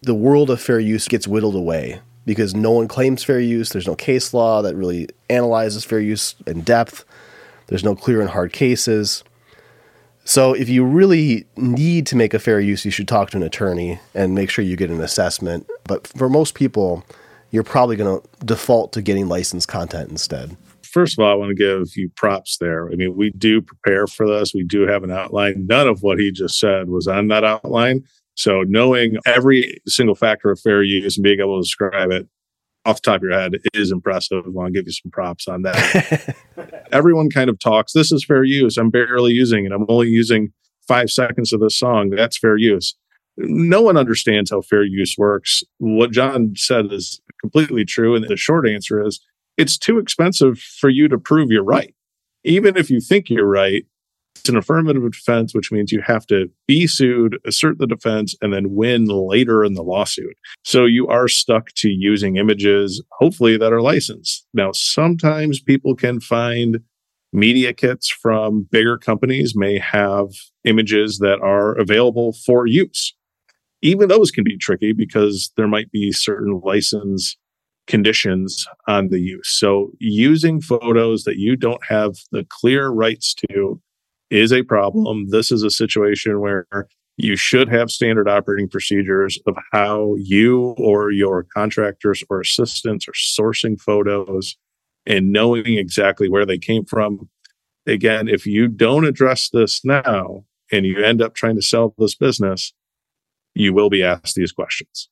the 0.00 0.14
world 0.14 0.48
of 0.48 0.60
fair 0.60 0.80
use 0.80 1.08
gets 1.08 1.28
whittled 1.28 1.54
away 1.54 2.00
because 2.24 2.54
no 2.54 2.70
one 2.70 2.88
claims 2.88 3.22
fair 3.22 3.38
use. 3.38 3.68
There's 3.68 3.86
no 3.86 3.94
case 3.94 4.32
law 4.32 4.62
that 4.62 4.74
really 4.74 5.08
analyzes 5.28 5.84
fair 5.84 6.00
use 6.00 6.34
in 6.46 6.62
depth. 6.62 7.04
There's 7.66 7.84
no 7.84 7.94
clear 7.94 8.22
and 8.22 8.30
hard 8.30 8.52
cases. 8.52 9.24
So, 10.26 10.52
if 10.52 10.68
you 10.68 10.84
really 10.84 11.46
need 11.56 12.06
to 12.08 12.16
make 12.16 12.34
a 12.34 12.38
fair 12.38 12.60
use, 12.60 12.84
you 12.84 12.90
should 12.90 13.08
talk 13.08 13.30
to 13.30 13.36
an 13.36 13.42
attorney 13.42 14.00
and 14.14 14.34
make 14.34 14.50
sure 14.50 14.64
you 14.64 14.76
get 14.76 14.90
an 14.90 15.00
assessment. 15.00 15.66
But 15.84 16.06
for 16.06 16.28
most 16.28 16.54
people, 16.54 17.04
you're 17.50 17.62
probably 17.62 17.96
going 17.96 18.20
to 18.20 18.44
default 18.44 18.92
to 18.94 19.02
getting 19.02 19.28
licensed 19.28 19.68
content 19.68 20.10
instead 20.10 20.56
first 20.96 21.18
of 21.18 21.22
all, 21.22 21.30
I 21.30 21.34
want 21.34 21.50
to 21.50 21.54
give 21.54 21.94
you 21.94 22.08
props 22.16 22.56
there. 22.56 22.90
I 22.90 22.94
mean, 22.94 23.14
we 23.14 23.30
do 23.32 23.60
prepare 23.60 24.06
for 24.06 24.26
this. 24.26 24.54
We 24.54 24.64
do 24.64 24.86
have 24.86 25.04
an 25.04 25.10
outline. 25.10 25.66
None 25.66 25.86
of 25.86 26.02
what 26.02 26.18
he 26.18 26.32
just 26.32 26.58
said 26.58 26.88
was 26.88 27.06
on 27.06 27.28
that 27.28 27.44
outline. 27.44 28.02
So 28.34 28.62
knowing 28.62 29.18
every 29.26 29.78
single 29.86 30.14
factor 30.14 30.50
of 30.50 30.58
fair 30.58 30.82
use 30.82 31.18
and 31.18 31.24
being 31.24 31.40
able 31.40 31.58
to 31.58 31.62
describe 31.62 32.10
it 32.12 32.26
off 32.86 33.02
the 33.02 33.10
top 33.10 33.16
of 33.16 33.22
your 33.22 33.32
head 33.32 33.56
is 33.74 33.90
impressive. 33.90 34.44
I 34.46 34.48
want 34.48 34.72
to 34.72 34.78
give 34.78 34.86
you 34.86 34.92
some 34.92 35.10
props 35.10 35.48
on 35.48 35.62
that. 35.62 36.36
Everyone 36.92 37.28
kind 37.28 37.50
of 37.50 37.58
talks, 37.58 37.92
this 37.92 38.12
is 38.12 38.24
fair 38.24 38.44
use. 38.44 38.76
I'm 38.76 38.90
barely 38.90 39.32
using 39.32 39.66
it. 39.66 39.72
I'm 39.72 39.84
only 39.88 40.08
using 40.08 40.52
five 40.86 41.10
seconds 41.10 41.52
of 41.52 41.60
this 41.60 41.76
song. 41.76 42.10
That's 42.10 42.38
fair 42.38 42.56
use. 42.56 42.94
No 43.36 43.82
one 43.82 43.96
understands 43.96 44.50
how 44.50 44.62
fair 44.62 44.84
use 44.84 45.16
works. 45.18 45.62
What 45.78 46.12
John 46.12 46.54
said 46.56 46.92
is 46.92 47.20
completely 47.40 47.84
true. 47.84 48.14
And 48.14 48.26
the 48.26 48.36
short 48.36 48.68
answer 48.68 49.04
is 49.04 49.20
it's 49.56 49.76
too 49.76 49.98
expensive 49.98 50.58
for 50.58 50.88
you 50.88 51.08
to 51.08 51.18
prove 51.18 51.50
you're 51.50 51.64
right. 51.64 51.94
Even 52.44 52.76
if 52.76 52.88
you 52.88 53.00
think 53.00 53.28
you're 53.28 53.48
right, 53.48 53.84
it's 54.40 54.48
an 54.48 54.56
affirmative 54.56 55.10
defense, 55.10 55.54
which 55.54 55.72
means 55.72 55.92
you 55.92 56.02
have 56.02 56.26
to 56.26 56.50
be 56.66 56.86
sued, 56.86 57.38
assert 57.44 57.78
the 57.78 57.86
defense, 57.86 58.34
and 58.40 58.52
then 58.52 58.74
win 58.74 59.06
later 59.06 59.64
in 59.64 59.74
the 59.74 59.82
lawsuit. 59.82 60.36
So 60.64 60.84
you 60.84 61.08
are 61.08 61.28
stuck 61.28 61.72
to 61.76 61.88
using 61.88 62.36
images, 62.36 63.02
hopefully, 63.12 63.56
that 63.56 63.72
are 63.72 63.82
licensed. 63.82 64.46
Now, 64.54 64.72
sometimes 64.72 65.60
people 65.60 65.94
can 65.94 66.20
find 66.20 66.80
media 67.32 67.72
kits 67.72 68.08
from 68.08 68.66
bigger 68.70 68.96
companies 68.96 69.54
may 69.56 69.78
have 69.78 70.28
images 70.64 71.18
that 71.18 71.40
are 71.42 71.72
available 71.76 72.32
for 72.32 72.66
use. 72.66 73.14
Even 73.82 74.08
those 74.08 74.30
can 74.30 74.44
be 74.44 74.56
tricky 74.56 74.92
because 74.92 75.52
there 75.56 75.68
might 75.68 75.90
be 75.90 76.12
certain 76.12 76.60
license 76.64 77.36
conditions 77.86 78.66
on 78.88 79.08
the 79.08 79.20
use. 79.20 79.48
So 79.48 79.90
using 79.98 80.60
photos 80.60 81.24
that 81.24 81.36
you 81.36 81.56
don't 81.56 81.84
have 81.88 82.16
the 82.32 82.44
clear 82.48 82.88
rights 82.88 83.34
to 83.50 83.80
is 84.30 84.52
a 84.52 84.62
problem. 84.62 85.30
This 85.30 85.50
is 85.50 85.62
a 85.62 85.70
situation 85.70 86.40
where 86.40 86.66
you 87.16 87.36
should 87.36 87.68
have 87.68 87.90
standard 87.90 88.28
operating 88.28 88.68
procedures 88.68 89.38
of 89.46 89.56
how 89.72 90.14
you 90.18 90.74
or 90.78 91.10
your 91.10 91.44
contractors 91.44 92.22
or 92.28 92.40
assistants 92.40 93.08
are 93.08 93.12
sourcing 93.12 93.80
photos 93.80 94.56
and 95.06 95.32
knowing 95.32 95.78
exactly 95.78 96.28
where 96.28 96.44
they 96.44 96.58
came 96.58 96.84
from. 96.84 97.28
Again, 97.86 98.28
if 98.28 98.46
you 98.46 98.68
don't 98.68 99.06
address 99.06 99.48
this 99.48 99.84
now 99.84 100.44
and 100.72 100.84
you 100.84 101.02
end 101.02 101.22
up 101.22 101.34
trying 101.34 101.56
to 101.56 101.62
sell 101.62 101.94
this 101.96 102.14
business, 102.14 102.74
you 103.54 103.72
will 103.72 103.88
be 103.88 104.02
asked 104.02 104.34
these 104.34 104.52
questions. 104.52 105.08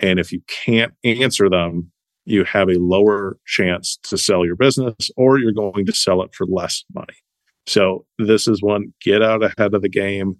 And 0.00 0.18
if 0.18 0.32
you 0.32 0.40
can't 0.48 0.94
answer 1.04 1.48
them, 1.48 1.92
you 2.24 2.44
have 2.44 2.68
a 2.68 2.80
lower 2.80 3.38
chance 3.46 3.98
to 4.04 4.16
sell 4.16 4.44
your 4.44 4.56
business 4.56 5.10
or 5.16 5.38
you're 5.38 5.52
going 5.52 5.86
to 5.86 5.92
sell 5.92 6.22
it 6.22 6.34
for 6.34 6.46
less 6.46 6.84
money. 6.92 7.14
So 7.66 8.04
this 8.18 8.46
is 8.46 8.62
one 8.62 8.92
get 9.00 9.22
out 9.22 9.42
ahead 9.42 9.74
of 9.74 9.82
the 9.82 9.88
game, 9.88 10.36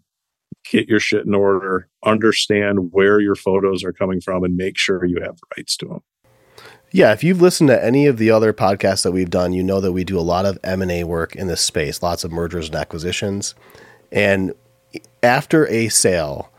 get 0.70 0.88
your 0.88 1.00
shit 1.00 1.26
in 1.26 1.34
order, 1.34 1.88
understand 2.04 2.92
where 2.92 3.20
your 3.20 3.34
photos 3.34 3.82
are 3.84 3.92
coming 3.92 4.20
from 4.20 4.44
and 4.44 4.56
make 4.56 4.76
sure 4.76 5.04
you 5.04 5.20
have 5.22 5.37
the 5.37 5.46
rights 5.56 5.76
to 5.78 5.87
them. 5.87 6.00
Yeah, 6.90 7.12
if 7.12 7.24
you've 7.24 7.42
listened 7.42 7.68
to 7.70 7.84
any 7.84 8.06
of 8.06 8.18
the 8.18 8.30
other 8.30 8.52
podcasts 8.52 9.02
that 9.02 9.10
we've 9.10 9.30
done, 9.30 9.52
you 9.52 9.64
know 9.64 9.80
that 9.80 9.90
we 9.90 10.04
do 10.04 10.18
a 10.18 10.22
lot 10.22 10.46
of 10.46 10.58
M&A 10.62 11.02
work 11.02 11.34
in 11.34 11.48
this 11.48 11.60
space, 11.60 12.04
lots 12.04 12.22
of 12.22 12.30
mergers 12.30 12.68
and 12.68 12.76
acquisitions. 12.76 13.56
And 14.12 14.52
after 15.20 15.66
a 15.66 15.88
sale, 15.88 16.52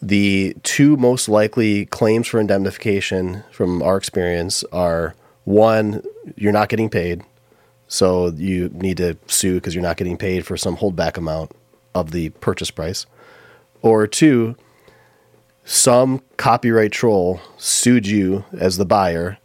the 0.00 0.56
two 0.62 0.96
most 0.96 1.28
likely 1.28 1.84
claims 1.86 2.26
for 2.26 2.40
indemnification 2.40 3.44
from 3.50 3.82
our 3.82 3.98
experience 3.98 4.64
are 4.72 5.14
one, 5.44 6.02
you're 6.36 6.52
not 6.52 6.70
getting 6.70 6.88
paid. 6.88 7.22
So 7.88 8.28
you 8.28 8.68
need 8.70 8.96
to 8.96 9.16
sue 9.26 9.54
because 9.54 9.74
you're 9.74 9.82
not 9.82 9.96
getting 9.96 10.16
paid 10.16 10.46
for 10.46 10.56
some 10.56 10.76
holdback 10.76 11.16
amount 11.16 11.52
of 11.94 12.10
the 12.10 12.30
purchase 12.30 12.70
price. 12.70 13.06
Or 13.82 14.06
two, 14.06 14.56
some 15.64 16.22
copyright 16.36 16.92
troll 16.92 17.40
sued 17.56 18.06
you 18.06 18.44
as 18.58 18.76
the 18.76 18.86
buyer 18.86 19.38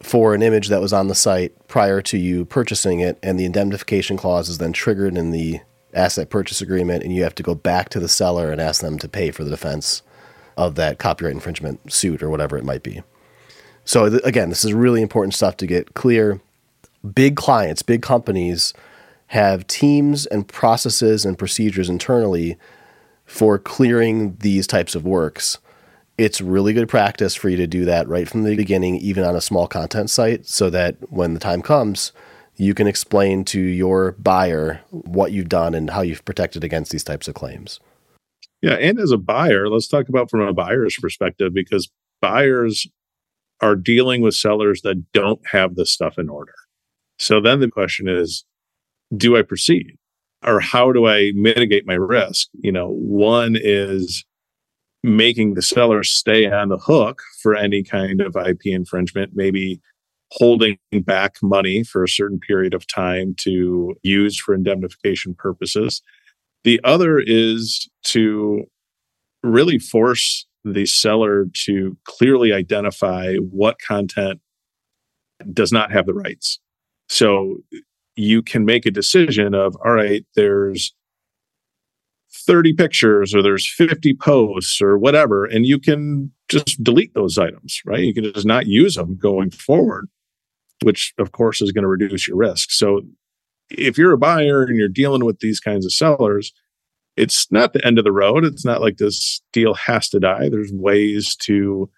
for 0.00 0.34
an 0.34 0.42
image 0.42 0.68
that 0.68 0.82
was 0.82 0.92
on 0.92 1.08
the 1.08 1.14
site 1.14 1.66
prior 1.66 2.02
to 2.02 2.18
you 2.18 2.44
purchasing 2.44 3.00
it, 3.00 3.18
and 3.22 3.38
the 3.38 3.46
indemnification 3.46 4.16
clause 4.16 4.48
is 4.48 4.58
then 4.58 4.72
triggered 4.72 5.16
in 5.16 5.30
the 5.30 5.60
asset 5.94 6.28
purchase 6.28 6.60
agreement, 6.60 7.02
and 7.02 7.14
you 7.14 7.22
have 7.22 7.34
to 7.34 7.42
go 7.42 7.54
back 7.54 7.88
to 7.88 8.00
the 8.00 8.08
seller 8.08 8.50
and 8.50 8.60
ask 8.60 8.82
them 8.82 8.98
to 8.98 9.08
pay 9.08 9.30
for 9.30 9.44
the 9.44 9.50
defense 9.50 10.02
of 10.56 10.74
that 10.74 10.98
copyright 10.98 11.34
infringement 11.34 11.92
suit 11.92 12.22
or 12.22 12.28
whatever 12.28 12.58
it 12.58 12.64
might 12.64 12.82
be. 12.82 13.02
So, 13.84 14.08
th- 14.08 14.22
again, 14.24 14.50
this 14.50 14.64
is 14.64 14.72
really 14.72 15.02
important 15.02 15.34
stuff 15.34 15.56
to 15.58 15.66
get 15.66 15.94
clear. 15.94 16.40
Big 17.12 17.36
clients, 17.36 17.82
big 17.82 18.02
companies 18.02 18.72
have 19.28 19.66
teams 19.66 20.26
and 20.26 20.46
processes 20.46 21.24
and 21.24 21.38
procedures 21.38 21.88
internally 21.88 22.56
for 23.24 23.58
clearing 23.58 24.36
these 24.40 24.66
types 24.66 24.94
of 24.94 25.04
works 25.04 25.58
it's 26.16 26.40
really 26.40 26.72
good 26.72 26.88
practice 26.88 27.34
for 27.34 27.48
you 27.48 27.56
to 27.56 27.66
do 27.66 27.84
that 27.84 28.08
right 28.08 28.28
from 28.28 28.44
the 28.44 28.54
beginning, 28.54 28.96
even 28.96 29.24
on 29.24 29.34
a 29.34 29.40
small 29.40 29.66
content 29.66 30.10
site, 30.10 30.46
so 30.46 30.70
that 30.70 30.96
when 31.10 31.34
the 31.34 31.40
time 31.40 31.62
comes, 31.62 32.12
you 32.56 32.72
can 32.72 32.86
explain 32.86 33.44
to 33.46 33.60
your 33.60 34.12
buyer 34.12 34.80
what 34.90 35.32
you've 35.32 35.48
done 35.48 35.74
and 35.74 35.90
how 35.90 36.02
you've 36.02 36.24
protected 36.24 36.62
against 36.62 36.92
these 36.92 37.02
types 37.02 37.26
of 37.26 37.34
claims. 37.34 37.80
Yeah. 38.62 38.74
And 38.74 38.98
as 38.98 39.10
a 39.10 39.18
buyer, 39.18 39.68
let's 39.68 39.88
talk 39.88 40.08
about 40.08 40.30
from 40.30 40.40
a 40.40 40.52
buyer's 40.52 40.96
perspective, 41.00 41.52
because 41.52 41.90
buyers 42.20 42.86
are 43.60 43.76
dealing 43.76 44.20
with 44.20 44.34
sellers 44.34 44.82
that 44.82 45.12
don't 45.12 45.40
have 45.50 45.74
the 45.74 45.84
stuff 45.84 46.18
in 46.18 46.28
order. 46.28 46.54
So 47.18 47.40
then 47.40 47.60
the 47.60 47.70
question 47.70 48.08
is, 48.08 48.44
do 49.16 49.36
I 49.36 49.42
proceed? 49.42 49.96
Or 50.44 50.60
how 50.60 50.92
do 50.92 51.06
I 51.06 51.32
mitigate 51.34 51.86
my 51.86 51.94
risk? 51.94 52.48
You 52.60 52.72
know, 52.72 52.88
one 52.88 53.56
is 53.58 54.24
making 55.02 55.54
the 55.54 55.62
seller 55.62 56.02
stay 56.02 56.50
on 56.50 56.68
the 56.68 56.78
hook 56.78 57.22
for 57.42 57.54
any 57.54 57.82
kind 57.82 58.20
of 58.20 58.36
IP 58.36 58.60
infringement, 58.64 59.32
maybe 59.34 59.80
holding 60.30 60.78
back 61.02 61.36
money 61.42 61.84
for 61.84 62.02
a 62.02 62.08
certain 62.08 62.40
period 62.40 62.74
of 62.74 62.86
time 62.86 63.34
to 63.38 63.94
use 64.02 64.36
for 64.36 64.54
indemnification 64.54 65.34
purposes. 65.34 66.02
The 66.64 66.80
other 66.84 67.18
is 67.18 67.88
to 68.04 68.64
really 69.42 69.78
force 69.78 70.46
the 70.64 70.86
seller 70.86 71.46
to 71.66 71.96
clearly 72.04 72.52
identify 72.52 73.36
what 73.36 73.76
content 73.86 74.40
does 75.52 75.70
not 75.70 75.92
have 75.92 76.06
the 76.06 76.14
rights. 76.14 76.58
So 77.08 77.58
you 78.16 78.42
can 78.42 78.64
make 78.64 78.86
a 78.86 78.90
decision 78.90 79.54
of, 79.54 79.76
all 79.84 79.92
right, 79.92 80.24
there's 80.36 80.94
30 82.46 82.74
pictures 82.74 83.34
or 83.34 83.42
there's 83.42 83.66
50 83.66 84.14
posts 84.14 84.80
or 84.80 84.98
whatever, 84.98 85.44
and 85.44 85.66
you 85.66 85.78
can 85.78 86.30
just 86.48 86.82
delete 86.82 87.14
those 87.14 87.38
items, 87.38 87.80
right? 87.86 88.00
You 88.00 88.14
can 88.14 88.24
just 88.24 88.46
not 88.46 88.66
use 88.66 88.96
them 88.96 89.16
going 89.16 89.50
forward, 89.50 90.08
which 90.82 91.14
of 91.18 91.32
course 91.32 91.62
is 91.62 91.72
going 91.72 91.82
to 91.82 91.88
reduce 91.88 92.28
your 92.28 92.36
risk. 92.36 92.70
So 92.70 93.02
if 93.70 93.96
you're 93.96 94.12
a 94.12 94.18
buyer 94.18 94.62
and 94.62 94.76
you're 94.76 94.88
dealing 94.88 95.24
with 95.24 95.40
these 95.40 95.60
kinds 95.60 95.86
of 95.86 95.92
sellers, 95.92 96.52
it's 97.16 97.50
not 97.50 97.72
the 97.72 97.84
end 97.86 97.98
of 97.98 98.04
the 98.04 98.12
road. 98.12 98.44
It's 98.44 98.64
not 98.64 98.80
like 98.80 98.96
this 98.96 99.40
deal 99.52 99.74
has 99.74 100.08
to 100.10 100.20
die. 100.20 100.48
There's 100.48 100.72
ways 100.72 101.36
to 101.36 101.88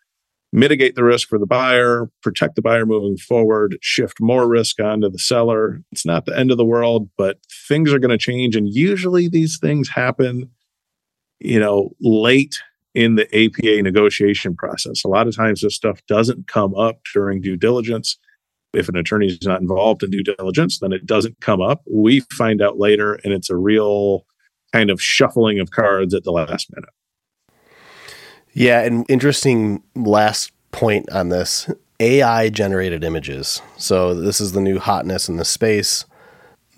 mitigate 0.57 0.95
the 0.95 1.05
risk 1.05 1.29
for 1.29 1.39
the 1.39 1.47
buyer, 1.47 2.11
protect 2.23 2.57
the 2.57 2.63
buyer 2.63 2.87
moving 2.87 3.19
forward, 3.19 3.77
shift 3.83 4.17
more 4.21 4.49
risk 4.49 4.81
onto 4.81 5.11
the 5.11 5.19
seller. 5.19 5.83
It's 5.93 6.07
not 6.07 6.25
the 6.25 6.37
end 6.37 6.51
of 6.51 6.57
the 6.57 6.65
world, 6.65 7.11
but 7.19 7.39
things 7.69 7.93
are 7.93 7.99
going 7.99 8.11
to 8.11 8.19
change. 8.19 8.57
And 8.57 8.67
usually 8.73 9.29
these 9.29 9.59
things 9.59 9.91
happen, 9.91 10.51
you 11.41 11.61
know, 11.61 11.91
late 12.01 12.57
in 12.95 13.17
the 13.17 13.27
APA 13.37 13.83
negotiation 13.83 14.57
process. 14.57 15.05
A 15.05 15.09
lot 15.09 15.29
of 15.29 15.37
times 15.37 15.61
this 15.61 15.77
stuff 15.77 16.01
doesn't 16.09 16.49
come 16.49 16.75
up 16.75 17.01
during 17.13 17.43
due 17.43 17.59
diligence. 17.59 18.17
If 18.73 18.89
an 18.89 18.97
attorney 18.97 19.27
is 19.27 19.47
not 19.47 19.61
involved 19.61 20.03
in 20.03 20.11
due 20.11 20.23
diligence, 20.23 20.79
then 20.79 20.93
it 20.93 21.05
doesn't 21.05 21.43
come 21.43 21.61
up. 21.61 21.83
We 21.91 22.21
find 22.33 22.63
out 22.63 22.79
later, 22.79 23.21
and 23.25 23.35
it's 23.35 23.51
a 23.51 23.57
real 23.57 24.25
kind 24.73 24.89
of 24.89 25.03
shuffling 25.03 25.61
of 25.61 25.71
cards 25.71 26.15
at 26.15 26.25
the 26.25 26.33
last 26.33 26.73
minute. 26.75 26.89
Yeah, 28.57 28.81
and 28.81 29.05
interesting 29.11 29.83
last 29.95 30.51
point 30.73 31.11
on 31.11 31.29
this 31.29 31.69
AI 32.01 32.49
generated 32.49 33.05
images. 33.05 33.61
So, 33.77 34.15
this 34.15 34.41
is 34.41 34.53
the 34.53 34.63
new 34.63 34.79
hotness 34.79 35.29
in 35.29 35.37
the 35.37 35.45
space. 35.45 36.07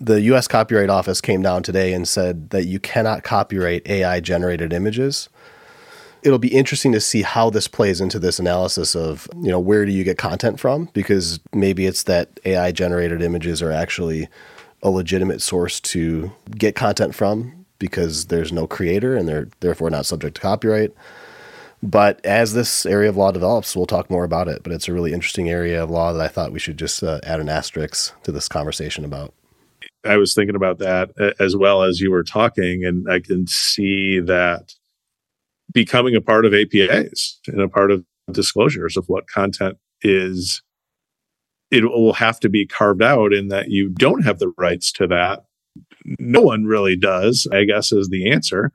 The 0.01 0.19
US 0.23 0.45
Copyright 0.45 0.89
Office 0.89 1.21
came 1.21 1.41
down 1.41 1.63
today 1.63 1.93
and 1.93 2.05
said 2.05 2.49
that 2.49 2.65
you 2.65 2.81
cannot 2.81 3.23
copyright 3.23 3.87
AI 3.87 4.19
generated 4.19 4.73
images. 4.73 5.29
It'll 6.21 6.37
be 6.37 6.53
interesting 6.53 6.91
to 6.91 6.99
see 6.99 7.21
how 7.21 7.49
this 7.49 7.69
plays 7.69 8.01
into 8.01 8.19
this 8.19 8.39
analysis 8.39 8.93
of, 8.93 9.29
you 9.41 9.49
know, 9.49 9.59
where 9.59 9.85
do 9.85 9.93
you 9.93 10.03
get 10.03 10.17
content 10.17 10.59
from? 10.59 10.89
Because 10.91 11.39
maybe 11.53 11.85
it's 11.85 12.03
that 12.03 12.41
AI 12.43 12.73
generated 12.73 13.21
images 13.21 13.61
are 13.61 13.71
actually 13.71 14.27
a 14.83 14.89
legitimate 14.89 15.41
source 15.41 15.79
to 15.79 16.29
get 16.57 16.75
content 16.75 17.15
from 17.15 17.65
because 17.79 18.25
there's 18.25 18.51
no 18.51 18.67
creator 18.67 19.15
and 19.15 19.29
they're 19.29 19.47
therefore 19.61 19.89
not 19.89 20.05
subject 20.05 20.35
to 20.35 20.41
copyright. 20.41 20.91
But 21.81 22.23
as 22.25 22.53
this 22.53 22.85
area 22.85 23.09
of 23.09 23.15
law 23.15 23.31
develops, 23.31 23.75
we'll 23.75 23.85
talk 23.85 24.09
more 24.09 24.25
about 24.25 24.47
it. 24.47 24.63
But 24.63 24.73
it's 24.73 24.87
a 24.87 24.93
really 24.93 25.13
interesting 25.13 25.49
area 25.49 25.81
of 25.81 25.89
law 25.89 26.11
that 26.11 26.21
I 26.21 26.27
thought 26.27 26.51
we 26.51 26.59
should 26.59 26.77
just 26.77 27.01
uh, 27.03 27.19
add 27.23 27.39
an 27.39 27.49
asterisk 27.49 28.21
to 28.23 28.31
this 28.31 28.49
conversation 28.49 29.05
about. 29.05 29.33
I 30.05 30.17
was 30.17 30.33
thinking 30.33 30.55
about 30.55 30.79
that 30.79 31.11
as 31.39 31.55
well 31.55 31.83
as 31.83 31.99
you 31.99 32.11
were 32.11 32.23
talking, 32.23 32.83
and 32.85 33.09
I 33.09 33.19
can 33.19 33.47
see 33.47 34.19
that 34.19 34.73
becoming 35.73 36.15
a 36.15 36.21
part 36.21 36.45
of 36.45 36.53
APAs 36.53 37.37
and 37.47 37.61
a 37.61 37.67
part 37.67 37.91
of 37.91 38.05
disclosures 38.31 38.97
of 38.97 39.05
what 39.07 39.27
content 39.27 39.77
is. 40.01 40.61
It 41.71 41.83
will 41.83 42.13
have 42.13 42.39
to 42.39 42.49
be 42.49 42.65
carved 42.65 43.03
out 43.03 43.31
in 43.31 43.49
that 43.49 43.69
you 43.69 43.89
don't 43.89 44.23
have 44.23 44.39
the 44.39 44.51
rights 44.57 44.91
to 44.93 45.07
that. 45.07 45.45
No 46.17 46.41
one 46.41 46.65
really 46.65 46.95
does, 46.95 47.47
I 47.53 47.63
guess, 47.65 47.91
is 47.91 48.09
the 48.09 48.31
answer 48.31 48.71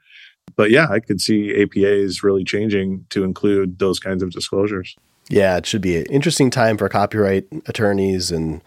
but 0.57 0.71
yeah, 0.71 0.89
I 0.89 1.01
could 1.01 1.21
see 1.21 1.53
APAs 1.55 2.23
really 2.23 2.45
changing 2.45 3.07
to 3.11 3.25
include 3.25 3.79
those 3.79 3.99
kinds 3.99 4.23
of 4.23 4.31
disclosures. 4.31 4.97
Yeah, 5.29 5.57
it 5.57 5.67
should 5.67 5.81
be 5.81 5.97
an 5.97 6.07
interesting 6.07 6.51
time 6.51 6.77
for 6.77 6.89
copyright 6.89 7.47
attorneys 7.67 8.31
and 8.31 8.63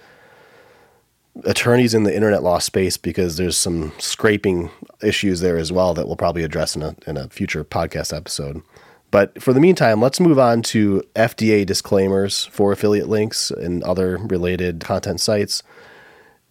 attorneys 1.44 1.94
in 1.94 2.04
the 2.04 2.16
internet 2.16 2.42
law 2.42 2.58
space 2.58 2.98
because 2.98 3.38
there's 3.38 3.58
some 3.58 3.94
scraping 4.00 4.72
issues 5.04 5.40
there 5.40 5.58
as 5.58 5.72
well 5.72 5.94
that 5.94 6.08
we'll 6.08 6.16
probably 6.16 6.44
address 6.44 6.76
in 6.76 6.82
a, 6.82 6.96
in 7.06 7.16
a 7.16 7.30
future 7.30 7.64
podcast 7.64 8.16
episode. 8.16 8.62
But 9.12 9.42
for 9.42 9.54
the 9.54 9.60
meantime, 9.60 10.02
let's 10.02 10.20
move 10.20 10.40
on 10.40 10.62
to 10.64 11.02
FDA 11.16 11.66
disclaimers 11.66 12.46
for 12.46 12.72
affiliate 12.72 13.08
links 13.08 13.52
and 13.52 13.84
other 13.84 14.18
related 14.18 14.82
content 14.82 15.22
sites. 15.22 15.64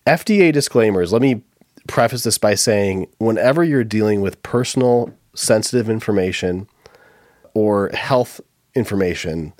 FDA 0.06 0.52
disclaimers, 0.52 1.12
let 1.12 1.20
me 1.20 1.42
preface 1.86 2.24
this 2.24 2.38
by 2.38 2.54
saying 2.54 3.08
whenever 3.18 3.64
you're 3.64 3.84
dealing 3.84 4.20
with 4.20 4.42
personal 4.42 5.12
sensitive 5.34 5.88
information 5.88 6.68
or 7.54 7.90
health 7.90 8.40
information, 8.74 9.52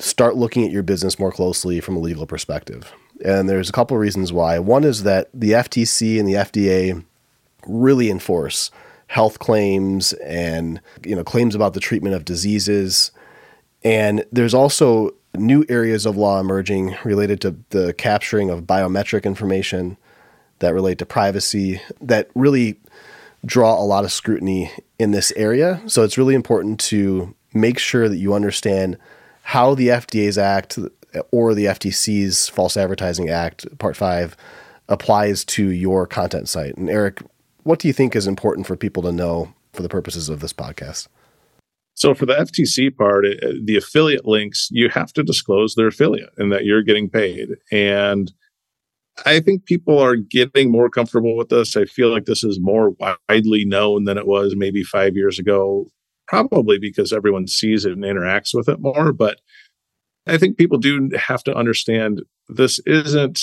start 0.00 0.36
looking 0.36 0.64
at 0.64 0.70
your 0.70 0.82
business 0.82 1.18
more 1.18 1.32
closely 1.32 1.80
from 1.80 1.96
a 1.96 2.00
legal 2.00 2.26
perspective. 2.26 2.92
And 3.24 3.48
there's 3.48 3.68
a 3.68 3.72
couple 3.72 3.96
of 3.96 4.00
reasons 4.00 4.32
why. 4.32 4.58
One 4.58 4.84
is 4.84 5.02
that 5.04 5.28
the 5.32 5.52
FTC 5.52 6.18
and 6.18 6.28
the 6.28 6.34
FDA 6.34 7.04
really 7.66 8.10
enforce 8.10 8.70
health 9.08 9.38
claims 9.38 10.12
and 10.14 10.80
you 11.04 11.14
know 11.14 11.22
claims 11.22 11.54
about 11.54 11.74
the 11.74 11.80
treatment 11.80 12.14
of 12.14 12.24
diseases. 12.24 13.12
And 13.84 14.24
there's 14.32 14.54
also 14.54 15.12
new 15.36 15.64
areas 15.68 16.06
of 16.06 16.16
law 16.16 16.40
emerging 16.40 16.96
related 17.04 17.40
to 17.42 17.56
the 17.70 17.92
capturing 17.94 18.50
of 18.50 18.62
biometric 18.62 19.24
information 19.24 19.96
that 20.58 20.74
relate 20.74 20.98
to 20.98 21.06
privacy 21.06 21.80
that 22.00 22.30
really 22.34 22.78
draw 23.44 23.80
a 23.80 23.84
lot 23.84 24.04
of 24.04 24.12
scrutiny 24.12 24.72
in 24.98 25.10
this 25.10 25.32
area. 25.36 25.82
So 25.86 26.02
it's 26.02 26.18
really 26.18 26.34
important 26.34 26.80
to 26.80 27.34
make 27.54 27.78
sure 27.78 28.08
that 28.08 28.16
you 28.16 28.34
understand 28.34 28.98
how 29.42 29.74
the 29.74 29.88
FDA's 29.88 30.38
Act 30.38 30.78
or 31.30 31.54
the 31.54 31.66
FTC's 31.66 32.48
False 32.48 32.76
Advertising 32.76 33.28
Act, 33.28 33.66
Part 33.78 33.96
5, 33.96 34.36
applies 34.88 35.44
to 35.44 35.70
your 35.70 36.06
content 36.06 36.48
site. 36.48 36.76
And 36.76 36.90
Eric, 36.90 37.22
what 37.62 37.78
do 37.78 37.88
you 37.88 37.94
think 37.94 38.14
is 38.14 38.26
important 38.26 38.66
for 38.66 38.76
people 38.76 39.02
to 39.02 39.12
know 39.12 39.52
for 39.72 39.82
the 39.82 39.88
purposes 39.88 40.28
of 40.28 40.40
this 40.40 40.52
podcast? 40.52 41.08
So 41.94 42.14
for 42.14 42.26
the 42.26 42.34
FTC 42.34 42.94
part, 42.94 43.24
the 43.64 43.76
affiliate 43.76 44.26
links, 44.26 44.68
you 44.70 44.90
have 44.90 45.12
to 45.14 45.22
disclose 45.22 45.74
their 45.74 45.86
affiliate 45.86 46.30
and 46.36 46.52
that 46.52 46.64
you're 46.64 46.82
getting 46.82 47.08
paid. 47.08 47.50
And 47.72 48.32
I 49.24 49.40
think 49.40 49.64
people 49.64 49.98
are 49.98 50.16
getting 50.16 50.70
more 50.70 50.90
comfortable 50.90 51.36
with 51.36 51.48
this. 51.48 51.76
I 51.76 51.86
feel 51.86 52.10
like 52.10 52.26
this 52.26 52.44
is 52.44 52.60
more 52.60 52.90
widely 52.90 53.64
known 53.64 54.04
than 54.04 54.18
it 54.18 54.26
was 54.26 54.54
maybe 54.56 54.82
five 54.82 55.16
years 55.16 55.38
ago, 55.38 55.86
probably 56.28 56.78
because 56.78 57.12
everyone 57.12 57.46
sees 57.46 57.84
it 57.84 57.92
and 57.92 58.04
interacts 58.04 58.52
with 58.52 58.68
it 58.68 58.80
more. 58.80 59.12
But 59.12 59.40
I 60.26 60.36
think 60.36 60.58
people 60.58 60.78
do 60.78 61.08
have 61.16 61.42
to 61.44 61.54
understand 61.54 62.22
this 62.48 62.78
isn't 62.80 63.40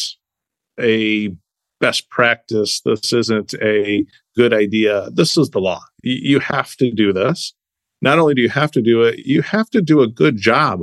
a 0.80 1.36
best 1.80 2.10
practice. 2.10 2.82
This 2.82 3.12
isn't 3.12 3.54
a 3.56 4.06
good 4.38 4.54
idea. 4.54 5.10
This 5.12 5.38
is 5.38 5.50
the 5.50 5.60
law. 5.60 5.82
You 6.04 6.40
have 6.40 6.76
to 6.78 6.92
do 6.92 7.12
this. 7.12 7.54
Not 8.02 8.20
only 8.20 8.34
do 8.36 8.42
you 8.42 8.50
have 8.50 8.72
to 8.72 8.82
do 8.82 9.02
it, 9.02 9.20
you 9.26 9.42
have 9.42 9.70
to 9.72 9.82
do 9.82 10.02
a 10.02 10.08
good 10.08 10.38
job 10.38 10.82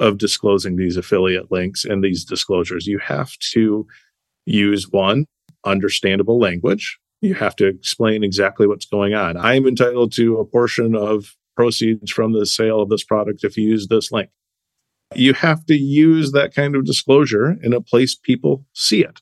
of 0.00 0.18
disclosing 0.18 0.76
these 0.76 0.96
affiliate 0.96 1.50
links 1.50 1.84
and 1.84 2.02
these 2.02 2.24
disclosures. 2.24 2.86
You 2.86 2.98
have 2.98 3.36
to 3.52 3.86
use 4.48 4.90
one 4.90 5.26
understandable 5.64 6.38
language. 6.38 6.98
You 7.20 7.34
have 7.34 7.56
to 7.56 7.66
explain 7.66 8.22
exactly 8.22 8.66
what's 8.66 8.86
going 8.86 9.14
on. 9.14 9.36
I 9.36 9.54
am 9.54 9.66
entitled 9.66 10.12
to 10.12 10.38
a 10.38 10.44
portion 10.44 10.94
of 10.94 11.34
proceeds 11.56 12.12
from 12.12 12.32
the 12.32 12.46
sale 12.46 12.80
of 12.80 12.88
this 12.88 13.04
product 13.04 13.42
if 13.42 13.56
you 13.56 13.68
use 13.68 13.88
this 13.88 14.12
link. 14.12 14.30
You 15.14 15.32
have 15.34 15.66
to 15.66 15.74
use 15.74 16.32
that 16.32 16.54
kind 16.54 16.76
of 16.76 16.84
disclosure 16.84 17.56
in 17.62 17.72
a 17.72 17.80
place 17.80 18.14
people 18.14 18.64
see 18.74 19.02
it. 19.02 19.20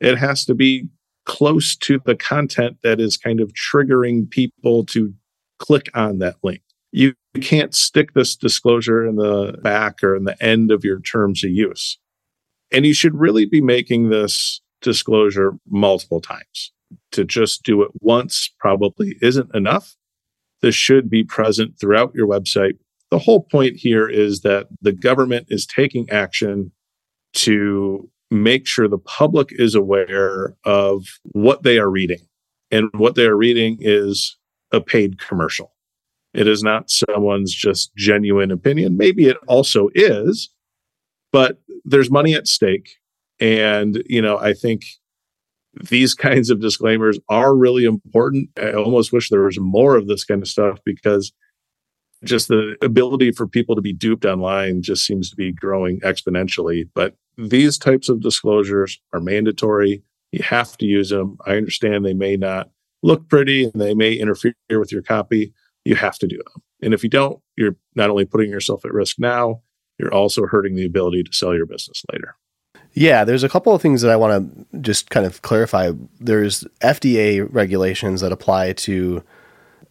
It 0.00 0.18
has 0.18 0.44
to 0.46 0.54
be 0.54 0.88
close 1.24 1.76
to 1.76 2.00
the 2.04 2.16
content 2.16 2.78
that 2.82 3.00
is 3.00 3.16
kind 3.16 3.40
of 3.40 3.52
triggering 3.52 4.28
people 4.28 4.84
to 4.86 5.14
click 5.60 5.88
on 5.94 6.18
that 6.18 6.36
link. 6.42 6.62
You 6.90 7.14
can't 7.40 7.74
stick 7.74 8.12
this 8.14 8.34
disclosure 8.34 9.06
in 9.06 9.16
the 9.16 9.58
back 9.62 10.02
or 10.02 10.16
in 10.16 10.24
the 10.24 10.42
end 10.42 10.72
of 10.72 10.84
your 10.84 11.00
terms 11.00 11.44
of 11.44 11.50
use. 11.50 11.98
And 12.72 12.86
you 12.86 12.94
should 12.94 13.14
really 13.14 13.44
be 13.44 13.60
making 13.60 14.08
this 14.08 14.60
disclosure 14.80 15.52
multiple 15.68 16.20
times. 16.20 16.72
To 17.12 17.24
just 17.24 17.62
do 17.62 17.82
it 17.82 17.90
once 18.00 18.50
probably 18.58 19.16
isn't 19.22 19.54
enough. 19.54 19.96
This 20.60 20.74
should 20.74 21.08
be 21.08 21.24
present 21.24 21.78
throughout 21.80 22.14
your 22.14 22.26
website. 22.26 22.78
The 23.10 23.18
whole 23.18 23.42
point 23.42 23.76
here 23.76 24.08
is 24.08 24.40
that 24.40 24.68
the 24.80 24.92
government 24.92 25.46
is 25.48 25.66
taking 25.66 26.08
action 26.10 26.72
to 27.34 28.08
make 28.30 28.66
sure 28.66 28.88
the 28.88 28.98
public 28.98 29.48
is 29.52 29.74
aware 29.74 30.54
of 30.64 31.04
what 31.32 31.62
they 31.62 31.78
are 31.78 31.90
reading. 31.90 32.20
And 32.70 32.88
what 32.94 33.14
they 33.14 33.26
are 33.26 33.36
reading 33.36 33.76
is 33.80 34.36
a 34.70 34.80
paid 34.80 35.18
commercial. 35.18 35.72
It 36.32 36.46
is 36.46 36.62
not 36.62 36.90
someone's 36.90 37.54
just 37.54 37.94
genuine 37.96 38.50
opinion. 38.50 38.96
Maybe 38.96 39.26
it 39.26 39.36
also 39.46 39.90
is, 39.94 40.48
but 41.32 41.60
there's 41.84 42.10
money 42.10 42.34
at 42.34 42.46
stake. 42.46 42.96
And, 43.40 44.02
you 44.06 44.22
know, 44.22 44.38
I 44.38 44.52
think 44.52 44.84
these 45.88 46.14
kinds 46.28 46.50
of 46.50 46.60
disclaimers 46.60 47.18
are 47.28 47.56
really 47.56 47.84
important. 47.84 48.50
I 48.58 48.72
almost 48.72 49.12
wish 49.12 49.28
there 49.28 49.42
was 49.42 49.58
more 49.58 49.96
of 49.96 50.06
this 50.06 50.24
kind 50.24 50.42
of 50.42 50.48
stuff 50.48 50.78
because 50.84 51.32
just 52.24 52.48
the 52.48 52.76
ability 52.82 53.32
for 53.32 53.48
people 53.48 53.74
to 53.74 53.82
be 53.82 53.92
duped 53.92 54.24
online 54.24 54.82
just 54.82 55.04
seems 55.04 55.28
to 55.30 55.36
be 55.36 55.52
growing 55.52 55.98
exponentially. 56.00 56.88
But 56.94 57.16
these 57.36 57.78
types 57.78 58.08
of 58.08 58.20
disclosures 58.20 59.00
are 59.12 59.20
mandatory. 59.20 60.02
You 60.30 60.42
have 60.44 60.76
to 60.78 60.86
use 60.86 61.10
them. 61.10 61.36
I 61.46 61.56
understand 61.56 62.04
they 62.04 62.14
may 62.14 62.36
not 62.36 62.70
look 63.02 63.28
pretty 63.28 63.64
and 63.64 63.80
they 63.80 63.94
may 63.94 64.12
interfere 64.12 64.54
with 64.70 64.92
your 64.92 65.02
copy. 65.02 65.52
You 65.84 65.96
have 65.96 66.18
to 66.18 66.28
do 66.28 66.36
them. 66.36 66.62
And 66.80 66.94
if 66.94 67.02
you 67.02 67.10
don't, 67.10 67.40
you're 67.56 67.76
not 67.96 68.10
only 68.10 68.24
putting 68.24 68.50
yourself 68.50 68.84
at 68.84 68.92
risk 68.92 69.16
now, 69.18 69.62
you're 69.98 70.12
also 70.12 70.46
hurting 70.46 70.74
the 70.74 70.84
ability 70.84 71.22
to 71.22 71.32
sell 71.32 71.54
your 71.54 71.66
business 71.66 72.02
later. 72.12 72.36
Yeah, 72.94 73.24
there's 73.24 73.44
a 73.44 73.48
couple 73.48 73.74
of 73.74 73.80
things 73.80 74.02
that 74.02 74.10
I 74.10 74.16
want 74.16 74.68
to 74.70 74.80
just 74.80 75.08
kind 75.08 75.24
of 75.24 75.40
clarify. 75.42 75.92
There's 76.20 76.64
FDA 76.80 77.46
regulations 77.50 78.20
that 78.20 78.32
apply 78.32 78.74
to 78.74 79.22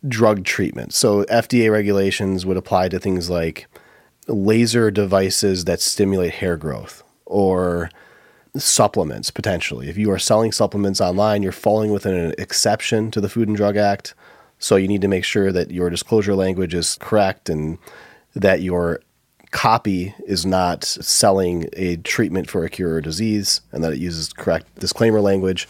drug 0.08 0.44
treatment. 0.44 0.94
So, 0.94 1.24
FDA 1.26 1.72
regulations 1.72 2.46
would 2.46 2.58
apply 2.58 2.90
to 2.90 3.00
things 3.00 3.30
like 3.30 3.68
laser 4.28 4.92
devices 4.92 5.66
that 5.66 5.82
stimulate 5.82 6.36
hair 6.36 6.58
growth 6.58 7.04
or 7.26 7.90
supplements 8.56 9.32
potentially. 9.32 9.90
If 9.90 9.98
you 9.98 10.12
are 10.12 10.20
selling 10.20 10.52
supplements 10.52 11.02
online, 11.02 11.42
you're 11.42 11.52
falling 11.52 11.92
within 11.92 12.14
an 12.14 12.36
exception 12.38 13.10
to 13.12 13.22
the 13.22 13.30
Food 13.30 13.48
and 13.48 13.58
Drug 13.58 13.78
Act. 13.78 14.14
So, 14.60 14.76
you 14.76 14.88
need 14.88 15.02
to 15.02 15.08
make 15.08 15.26
sure 15.26 15.52
that 15.52 15.72
your 15.72 15.90
disclosure 15.90 16.36
language 16.36 16.76
is 16.76 16.98
correct 17.02 17.50
and 17.50 17.80
that 18.36 18.62
your 18.62 19.02
copy 19.52 20.16
is 20.26 20.46
not 20.46 20.84
selling 20.84 21.68
a 21.74 21.98
treatment 21.98 22.50
for 22.50 22.64
a 22.64 22.70
cure 22.70 22.96
or 22.96 23.02
disease 23.02 23.62
and 23.72 23.84
that 23.84 23.94
it 23.94 24.00
uses 24.00 24.34
correct 24.34 24.74
disclaimer 24.80 25.22
language. 25.22 25.68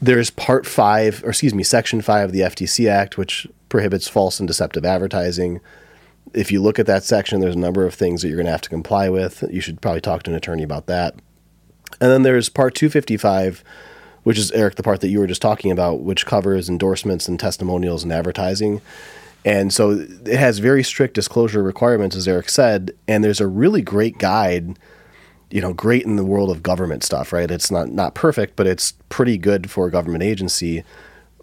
There's 0.00 0.30
part 0.30 0.66
five, 0.66 1.24
or 1.24 1.30
excuse 1.30 1.54
me, 1.54 1.64
section 1.64 2.02
five 2.02 2.26
of 2.26 2.32
the 2.32 2.40
FTC 2.40 2.88
Act, 2.88 3.18
which 3.18 3.46
prohibits 3.68 4.08
false 4.08 4.38
and 4.38 4.46
deceptive 4.46 4.84
advertising. 4.84 5.60
If 6.34 6.52
you 6.52 6.62
look 6.62 6.78
at 6.78 6.86
that 6.86 7.02
section, 7.02 7.40
there's 7.40 7.56
a 7.56 7.58
number 7.58 7.86
of 7.86 7.94
things 7.94 8.22
that 8.22 8.28
you're 8.28 8.36
going 8.36 8.46
to 8.46 8.52
have 8.52 8.60
to 8.62 8.68
comply 8.68 9.08
with. 9.08 9.42
You 9.50 9.60
should 9.60 9.80
probably 9.80 10.02
talk 10.02 10.22
to 10.24 10.30
an 10.30 10.36
attorney 10.36 10.62
about 10.62 10.86
that. 10.86 11.14
And 12.00 12.10
then 12.10 12.22
there's 12.22 12.48
part 12.48 12.74
255, 12.74 13.64
which 14.22 14.38
is, 14.38 14.52
Eric, 14.52 14.76
the 14.76 14.82
part 14.82 15.00
that 15.00 15.08
you 15.08 15.18
were 15.18 15.26
just 15.26 15.42
talking 15.42 15.70
about, 15.70 16.00
which 16.00 16.26
covers 16.26 16.68
endorsements 16.68 17.26
and 17.26 17.40
testimonials 17.40 18.04
and 18.04 18.12
advertising. 18.12 18.80
And 19.48 19.72
so 19.72 19.92
it 19.92 20.38
has 20.38 20.58
very 20.58 20.84
strict 20.84 21.14
disclosure 21.14 21.62
requirements, 21.62 22.14
as 22.14 22.28
Eric 22.28 22.50
said. 22.50 22.90
And 23.08 23.24
there's 23.24 23.40
a 23.40 23.46
really 23.46 23.80
great 23.80 24.18
guide, 24.18 24.78
you 25.50 25.62
know, 25.62 25.72
great 25.72 26.04
in 26.04 26.16
the 26.16 26.24
world 26.24 26.50
of 26.50 26.62
government 26.62 27.02
stuff, 27.02 27.32
right? 27.32 27.50
It's 27.50 27.70
not, 27.70 27.88
not 27.88 28.14
perfect, 28.14 28.56
but 28.56 28.66
it's 28.66 28.92
pretty 29.08 29.38
good 29.38 29.70
for 29.70 29.86
a 29.86 29.90
government 29.90 30.22
agency 30.22 30.84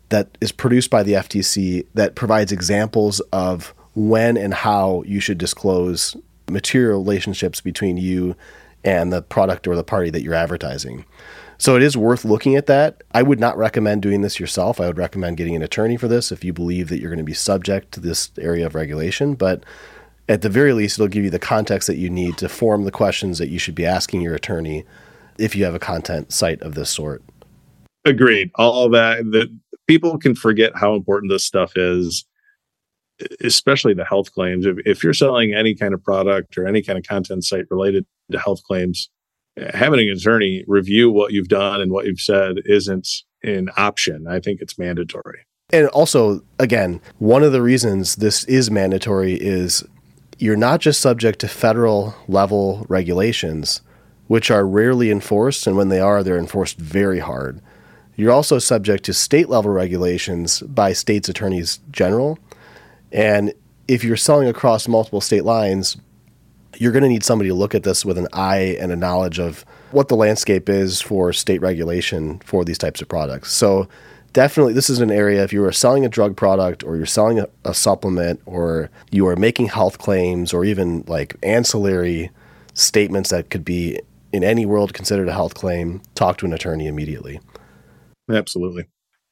that 0.09 0.37
is 0.39 0.51
produced 0.51 0.91
by 0.91 1.01
the 1.01 1.13
FTC 1.13 1.87
that 1.95 2.13
provides 2.13 2.51
examples 2.51 3.21
of 3.33 3.73
when 3.95 4.37
and 4.37 4.53
how 4.53 5.01
you 5.07 5.19
should 5.19 5.39
disclose 5.39 6.15
material 6.47 6.99
relationships 6.99 7.59
between 7.59 7.97
you 7.97 8.35
and 8.83 9.11
the 9.11 9.23
product 9.23 9.67
or 9.67 9.75
the 9.75 9.83
party 9.83 10.11
that 10.11 10.21
you're 10.21 10.35
advertising. 10.35 11.05
So 11.57 11.75
it 11.75 11.83
is 11.83 11.95
worth 11.95 12.25
looking 12.25 12.55
at 12.55 12.65
that. 12.65 13.03
I 13.11 13.23
would 13.23 13.39
not 13.39 13.57
recommend 13.57 14.01
doing 14.01 14.21
this 14.21 14.39
yourself. 14.39 14.81
I 14.81 14.87
would 14.87 14.97
recommend 14.97 15.37
getting 15.37 15.55
an 15.55 15.61
attorney 15.61 15.97
for 15.97 16.07
this 16.07 16.31
if 16.31 16.43
you 16.43 16.53
believe 16.53 16.89
that 16.89 16.99
you're 16.99 17.09
going 17.09 17.17
to 17.17 17.23
be 17.23 17.33
subject 17.33 17.93
to 17.93 17.99
this 17.99 18.31
area 18.39 18.65
of 18.65 18.75
regulation. 18.75 19.35
But 19.35 19.63
at 20.27 20.41
the 20.41 20.49
very 20.49 20.73
least, 20.73 20.97
it'll 20.97 21.07
give 21.07 21.23
you 21.23 21.29
the 21.29 21.39
context 21.39 21.87
that 21.87 21.97
you 21.97 22.09
need 22.09 22.37
to 22.37 22.49
form 22.49 22.83
the 22.83 22.91
questions 22.91 23.37
that 23.37 23.49
you 23.49 23.59
should 23.59 23.75
be 23.75 23.85
asking 23.85 24.21
your 24.21 24.35
attorney 24.35 24.85
if 25.37 25.55
you 25.55 25.65
have 25.65 25.75
a 25.75 25.79
content 25.79 26.31
site 26.31 26.61
of 26.61 26.75
this 26.75 26.89
sort. 26.89 27.23
Agreed. 28.05 28.51
All 28.55 28.89
that 28.89 29.23
that 29.31 29.47
people 29.87 30.17
can 30.17 30.35
forget 30.35 30.73
how 30.75 30.95
important 30.95 31.31
this 31.31 31.45
stuff 31.45 31.73
is, 31.75 32.25
especially 33.41 33.93
the 33.93 34.05
health 34.05 34.31
claims. 34.33 34.65
If, 34.65 34.77
if 34.85 35.03
you're 35.03 35.13
selling 35.13 35.53
any 35.53 35.75
kind 35.75 35.93
of 35.93 36.03
product 36.03 36.57
or 36.57 36.67
any 36.67 36.81
kind 36.81 36.97
of 36.97 37.05
content 37.05 37.43
site 37.43 37.65
related 37.69 38.05
to 38.31 38.39
health 38.39 38.63
claims, 38.63 39.09
having 39.73 40.09
an 40.09 40.15
attorney 40.15 40.63
review 40.67 41.11
what 41.11 41.31
you've 41.31 41.47
done 41.47 41.81
and 41.81 41.91
what 41.91 42.05
you've 42.05 42.19
said 42.19 42.57
isn't 42.65 43.07
an 43.43 43.69
option. 43.77 44.27
I 44.27 44.39
think 44.39 44.61
it's 44.61 44.77
mandatory. 44.77 45.45
And 45.71 45.87
also, 45.89 46.41
again, 46.59 47.01
one 47.17 47.43
of 47.43 47.51
the 47.51 47.61
reasons 47.61 48.17
this 48.17 48.43
is 48.45 48.69
mandatory 48.69 49.33
is 49.33 49.83
you're 50.37 50.55
not 50.55 50.79
just 50.79 51.01
subject 51.01 51.39
to 51.39 51.47
federal 51.47 52.15
level 52.27 52.85
regulations, 52.89 53.81
which 54.27 54.51
are 54.51 54.65
rarely 54.65 55.09
enforced, 55.09 55.65
and 55.65 55.77
when 55.77 55.89
they 55.89 55.99
are, 55.99 56.23
they're 56.23 56.37
enforced 56.37 56.77
very 56.77 57.19
hard. 57.19 57.61
You're 58.15 58.31
also 58.31 58.59
subject 58.59 59.03
to 59.05 59.13
state 59.13 59.49
level 59.49 59.71
regulations 59.71 60.61
by 60.61 60.93
states' 60.93 61.29
attorneys 61.29 61.79
general. 61.91 62.39
And 63.11 63.53
if 63.87 64.03
you're 64.03 64.17
selling 64.17 64.47
across 64.47 64.87
multiple 64.87 65.21
state 65.21 65.45
lines, 65.45 65.97
you're 66.77 66.91
going 66.91 67.03
to 67.03 67.09
need 67.09 67.23
somebody 67.23 67.49
to 67.49 67.55
look 67.55 67.75
at 67.75 67.83
this 67.83 68.05
with 68.05 68.17
an 68.17 68.27
eye 68.33 68.77
and 68.79 68.91
a 68.91 68.95
knowledge 68.95 69.39
of 69.39 69.65
what 69.91 70.07
the 70.07 70.15
landscape 70.15 70.69
is 70.69 71.01
for 71.01 71.33
state 71.33 71.61
regulation 71.61 72.39
for 72.39 72.65
these 72.65 72.77
types 72.77 73.01
of 73.01 73.07
products. 73.07 73.51
So, 73.51 73.88
definitely, 74.33 74.73
this 74.73 74.89
is 74.89 74.99
an 74.99 75.11
area 75.11 75.43
if 75.43 75.53
you 75.53 75.63
are 75.63 75.71
selling 75.71 76.05
a 76.05 76.09
drug 76.09 76.35
product 76.35 76.83
or 76.83 76.97
you're 76.97 77.05
selling 77.05 77.39
a, 77.39 77.47
a 77.63 77.73
supplement 77.73 78.41
or 78.45 78.89
you 79.11 79.27
are 79.27 79.35
making 79.35 79.67
health 79.67 79.97
claims 79.97 80.53
or 80.53 80.65
even 80.65 81.03
like 81.07 81.35
ancillary 81.43 82.29
statements 82.73 83.29
that 83.29 83.49
could 83.49 83.63
be 83.63 83.99
in 84.33 84.43
any 84.43 84.65
world 84.65 84.93
considered 84.93 85.29
a 85.29 85.33
health 85.33 85.53
claim, 85.53 86.01
talk 86.13 86.38
to 86.38 86.45
an 86.45 86.53
attorney 86.53 86.88
immediately. 86.88 87.39
Absolutely. 88.29 88.85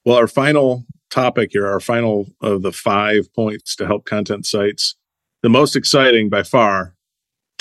Well, 0.06 0.18
our 0.18 0.28
final 0.28 0.86
topic 1.12 1.50
here, 1.52 1.68
our 1.68 1.80
final 1.80 2.28
of 2.42 2.62
the 2.62 2.72
five 2.72 3.34
points 3.34 3.76
to 3.76 3.86
help 3.86 4.06
content 4.06 4.46
sites, 4.46 4.96
the 5.42 5.50
most 5.50 5.76
exciting 5.76 6.30
by 6.30 6.44
far 6.44 6.96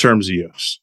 terms 0.02 0.28
of 0.28 0.34
use, 0.34 0.80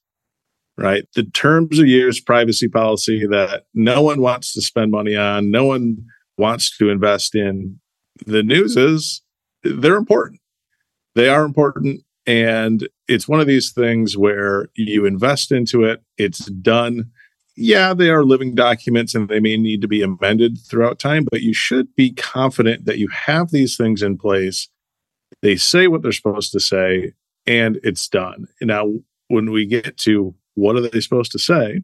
right? 0.77 1.03
The 1.15 1.23
terms 1.23 1.77
of 1.77 1.88
use 1.88 2.19
privacy 2.19 2.67
policy 2.67 3.27
that 3.27 3.65
no 3.73 4.01
one 4.01 4.21
wants 4.21 4.53
to 4.53 4.62
spend 4.62 4.91
money 4.91 5.15
on, 5.15 5.51
no 5.51 5.65
one 5.65 5.97
wants 6.38 6.75
to 6.77 6.89
invest 6.89 7.36
in. 7.36 7.79
The 8.25 8.43
news 8.43 8.77
is 8.77 9.21
they're 9.63 9.97
important. 9.97 10.41
they 11.15 11.29
are 11.29 11.43
important. 11.43 12.01
And 12.25 12.88
it's 13.08 13.27
one 13.27 13.39
of 13.39 13.47
these 13.47 13.71
things 13.71 14.15
where 14.15 14.69
you 14.75 15.05
invest 15.05 15.51
into 15.51 15.84
it, 15.84 16.03
it's 16.17 16.45
done. 16.45 17.12
Yeah, 17.58 17.93
they 17.93 18.10
are 18.10 18.23
living 18.23 18.55
documents 18.55 19.15
and 19.15 19.27
they 19.27 19.39
may 19.39 19.58
need 19.58 19.82
to 19.82 19.88
be 19.88 20.01
amended 20.01 20.60
throughout 20.60 20.99
time, 20.99 21.25
but 21.29 21.41
you 21.41 21.53
should 21.53 21.95
be 21.95 22.13
confident 22.13 22.86
that 22.86 22.99
you 22.99 23.08
have 23.10 23.51
these 23.51 23.75
things 23.75 24.01
in 24.01 24.17
place. 24.17 24.69
They 25.41 25.55
say 25.55 25.88
what 25.88 26.03
they're 26.03 26.12
supposed 26.12 26.51
to 26.53 26.60
say, 26.60 27.13
and 27.47 27.79
it's 27.84 28.08
done. 28.08 28.47
Now, 28.62 28.93
when 29.29 29.51
we 29.51 29.65
get 29.65 29.97
to 29.97 30.35
what 30.55 30.75
are 30.75 30.81
they 30.81 30.99
supposed 30.99 31.31
to 31.31 31.39
say, 31.39 31.81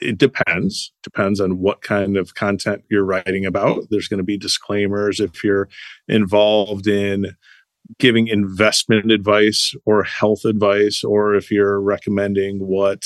it 0.00 0.18
depends. 0.18 0.92
Depends 1.02 1.40
on 1.40 1.58
what 1.58 1.82
kind 1.82 2.16
of 2.16 2.34
content 2.34 2.82
you're 2.90 3.04
writing 3.04 3.46
about. 3.46 3.84
There's 3.90 4.08
going 4.08 4.18
to 4.18 4.24
be 4.24 4.36
disclaimers 4.36 5.20
if 5.20 5.44
you're 5.44 5.68
involved 6.08 6.86
in 6.86 7.36
giving 7.98 8.26
investment 8.26 9.10
advice 9.10 9.74
or 9.84 10.02
health 10.02 10.44
advice 10.44 11.04
or 11.04 11.34
if 11.34 11.50
you're 11.50 11.80
recommending 11.80 12.58
what 12.66 13.02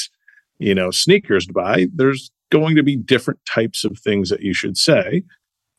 you 0.59 0.75
know 0.75 0.91
sneakers 0.91 1.47
to 1.47 1.53
buy. 1.53 1.89
There's 1.95 2.31
going 2.51 2.77
to 2.77 2.83
be 2.83 2.97
different 2.97 3.41
types 3.47 3.85
of 3.85 3.99
things 3.99 4.31
that 4.31 4.41
you 4.41 4.55
should 4.55 4.79
say. 4.79 5.25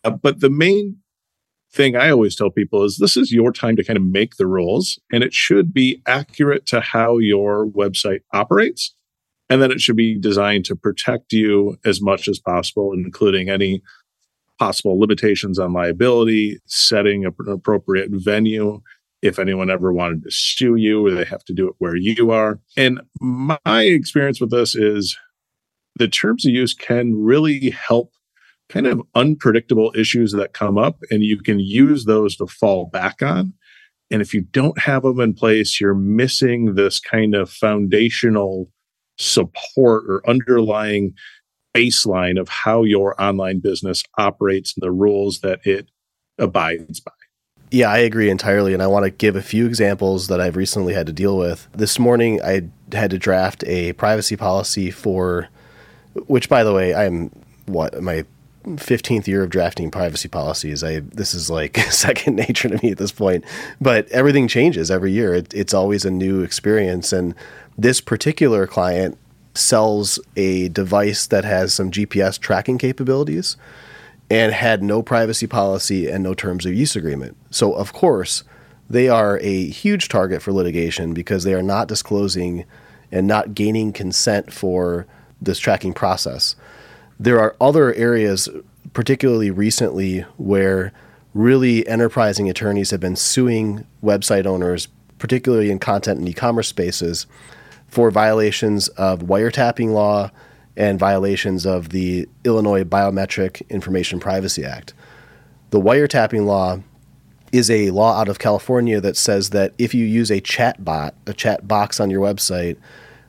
Uh, 0.03 0.11
but 0.11 0.41
the 0.41 0.49
main 0.49 0.97
thing 1.71 1.95
i 1.95 2.09
always 2.09 2.35
tell 2.35 2.49
people 2.49 2.83
is 2.83 2.97
this 2.97 3.17
is 3.17 3.31
your 3.31 3.51
time 3.51 3.75
to 3.75 3.83
kind 3.83 3.97
of 3.97 4.03
make 4.03 4.37
the 4.37 4.47
rules 4.47 4.99
and 5.11 5.23
it 5.23 5.33
should 5.33 5.73
be 5.73 6.01
accurate 6.05 6.65
to 6.65 6.79
how 6.79 7.17
your 7.17 7.67
website 7.67 8.21
operates 8.33 8.93
and 9.49 9.61
then 9.61 9.71
it 9.71 9.79
should 9.79 9.95
be 9.95 10.17
designed 10.17 10.65
to 10.65 10.75
protect 10.75 11.31
you 11.33 11.77
as 11.85 12.01
much 12.01 12.27
as 12.27 12.39
possible 12.39 12.93
including 12.93 13.49
any 13.49 13.81
possible 14.57 14.99
limitations 14.99 15.59
on 15.59 15.73
liability, 15.73 16.59
setting 16.65 17.25
an 17.25 17.33
appropriate 17.47 18.09
venue. 18.11 18.81
If 19.21 19.39
anyone 19.39 19.69
ever 19.69 19.91
wanted 19.91 20.23
to 20.23 20.31
sue 20.31 20.75
you, 20.75 21.09
they 21.13 21.25
have 21.25 21.43
to 21.45 21.53
do 21.53 21.67
it 21.67 21.75
where 21.79 21.95
you 21.95 22.31
are. 22.31 22.59
And 22.75 23.01
my 23.19 23.81
experience 23.81 24.39
with 24.39 24.51
this 24.51 24.75
is 24.75 25.17
the 25.95 26.07
terms 26.07 26.45
of 26.45 26.53
use 26.53 26.73
can 26.73 27.15
really 27.15 27.71
help 27.71 28.11
kind 28.69 28.87
of 28.87 29.01
unpredictable 29.15 29.93
issues 29.95 30.31
that 30.33 30.53
come 30.53 30.77
up, 30.77 30.99
and 31.09 31.23
you 31.23 31.39
can 31.39 31.59
use 31.59 32.05
those 32.05 32.35
to 32.37 32.47
fall 32.47 32.85
back 32.85 33.21
on. 33.21 33.53
And 34.09 34.21
if 34.21 34.33
you 34.33 34.41
don't 34.41 34.79
have 34.79 35.03
them 35.03 35.19
in 35.19 35.33
place, 35.33 35.81
you're 35.81 35.93
missing 35.93 36.75
this 36.75 36.99
kind 36.99 37.35
of 37.35 37.49
foundational 37.49 38.69
support 39.17 40.05
or 40.07 40.29
underlying 40.29 41.13
baseline 41.75 42.39
of 42.39 42.49
how 42.49 42.83
your 42.83 43.21
online 43.21 43.59
business 43.59 44.03
operates 44.17 44.75
and 44.75 44.81
the 44.81 44.91
rules 44.91 45.41
that 45.41 45.59
it 45.65 45.89
abides 46.37 46.99
by. 46.99 47.11
Yeah, 47.69 47.89
I 47.89 47.97
agree 47.97 48.29
entirely. 48.29 48.73
And 48.73 48.81
I 48.81 48.87
want 48.87 49.03
to 49.03 49.09
give 49.09 49.35
a 49.35 49.41
few 49.41 49.65
examples 49.65 50.27
that 50.29 50.39
I've 50.39 50.55
recently 50.55 50.93
had 50.93 51.05
to 51.07 51.13
deal 51.13 51.37
with. 51.37 51.67
This 51.73 51.99
morning, 51.99 52.41
I 52.41 52.69
had 52.93 53.11
to 53.11 53.17
draft 53.17 53.63
a 53.67 53.91
privacy 53.93 54.37
policy 54.37 54.89
for, 54.89 55.49
which, 56.27 56.47
by 56.47 56.63
the 56.63 56.73
way, 56.73 56.95
I'm 56.95 57.29
what, 57.65 58.01
my 58.01 58.23
15th 58.75 59.27
year 59.27 59.43
of 59.43 59.49
drafting 59.49 59.89
privacy 59.89 60.27
policies. 60.27 60.83
I 60.83 60.99
this 60.99 61.33
is 61.33 61.49
like 61.49 61.77
second 61.89 62.35
nature 62.35 62.69
to 62.69 62.83
me 62.83 62.91
at 62.91 62.97
this 62.97 63.11
point. 63.11 63.43
But 63.79 64.07
everything 64.09 64.47
changes 64.47 64.91
every 64.91 65.11
year. 65.11 65.33
It, 65.33 65.53
it's 65.53 65.73
always 65.73 66.05
a 66.05 66.11
new 66.11 66.41
experience. 66.41 67.13
And 67.13 67.33
this 67.77 68.01
particular 68.01 68.67
client 68.67 69.17
sells 69.53 70.19
a 70.35 70.69
device 70.69 71.27
that 71.27 71.45
has 71.45 71.73
some 71.73 71.91
GPS 71.91 72.39
tracking 72.39 72.77
capabilities 72.77 73.57
and 74.29 74.53
had 74.53 74.83
no 74.83 75.01
privacy 75.01 75.47
policy 75.47 76.09
and 76.09 76.23
no 76.23 76.33
terms 76.33 76.65
of 76.65 76.73
use 76.73 76.95
agreement. 76.95 77.37
So, 77.49 77.73
of 77.73 77.93
course, 77.93 78.43
they 78.89 79.09
are 79.09 79.39
a 79.39 79.67
huge 79.69 80.09
target 80.09 80.41
for 80.41 80.51
litigation 80.51 81.13
because 81.13 81.43
they 81.43 81.53
are 81.53 81.63
not 81.63 81.87
disclosing 81.87 82.65
and 83.11 83.25
not 83.25 83.55
gaining 83.55 83.93
consent 83.93 84.51
for 84.51 85.07
this 85.41 85.59
tracking 85.59 85.93
process. 85.93 86.55
There 87.19 87.39
are 87.39 87.55
other 87.59 87.93
areas, 87.93 88.47
particularly 88.93 89.49
recently, 89.49 90.21
where 90.37 90.93
really 91.33 91.87
enterprising 91.87 92.49
attorneys 92.49 92.91
have 92.91 92.99
been 92.99 93.15
suing 93.15 93.85
website 94.03 94.45
owners, 94.45 94.87
particularly 95.17 95.71
in 95.71 95.79
content 95.79 96.19
and 96.19 96.29
e 96.29 96.33
commerce 96.33 96.67
spaces, 96.67 97.25
for 97.87 98.11
violations 98.11 98.87
of 98.89 99.21
wiretapping 99.21 99.93
law 99.93 100.29
and 100.75 100.99
violations 100.99 101.65
of 101.65 101.89
the 101.89 102.29
Illinois 102.43 102.83
Biometric 102.83 103.67
Information 103.69 104.19
Privacy 104.19 104.63
Act. 104.63 104.93
The 105.71 105.81
wiretapping 105.81 106.45
law 106.45 106.79
is 107.51 107.71
a 107.71 107.89
law 107.91 108.19
out 108.19 108.29
of 108.29 108.39
California 108.39 109.01
that 109.01 109.17
says 109.17 109.49
that 109.51 109.73
if 109.77 109.93
you 109.95 110.05
use 110.05 110.29
a 110.29 110.39
chat 110.39 110.83
bot, 110.83 111.15
a 111.25 111.33
chat 111.33 111.67
box 111.67 111.99
on 111.99 112.11
your 112.11 112.21
website 112.21 112.77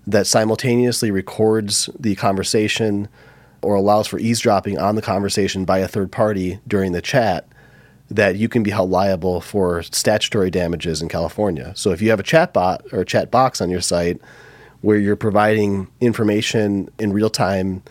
that 0.07 0.27
simultaneously 0.27 1.11
records 1.11 1.88
the 1.98 2.14
conversation 2.16 3.09
or 3.62 3.75
allows 3.75 4.07
for 4.07 4.18
eavesdropping 4.18 4.79
on 4.79 4.94
the 4.94 5.03
conversation 5.03 5.64
by 5.64 5.79
a 5.79 5.88
third 5.88 6.12
party 6.12 6.61
during 6.66 6.92
the 6.92 7.03
chat, 7.03 7.49
that 8.11 8.37
you 8.37 8.49
can 8.49 8.62
be 8.62 8.71
held 8.71 8.90
liable 8.90 9.40
for 9.40 9.83
statutory 9.83 10.51
damages 10.51 11.03
in 11.03 11.09
California. 11.09 11.73
So 11.77 11.90
if 11.90 12.01
you 12.01 12.11
have 12.11 12.21
a 12.21 12.25
chat 12.25 12.53
bot 12.53 12.83
or 12.92 13.01
a 13.01 13.05
chat 13.05 13.31
box 13.31 13.61
on 13.61 13.71
your 13.71 13.81
site 13.81 14.21
where 14.81 14.97
you're 14.97 15.16
providing 15.16 15.88
information 16.01 16.88
in 16.99 17.12
real 17.12 17.31
time 17.31 17.83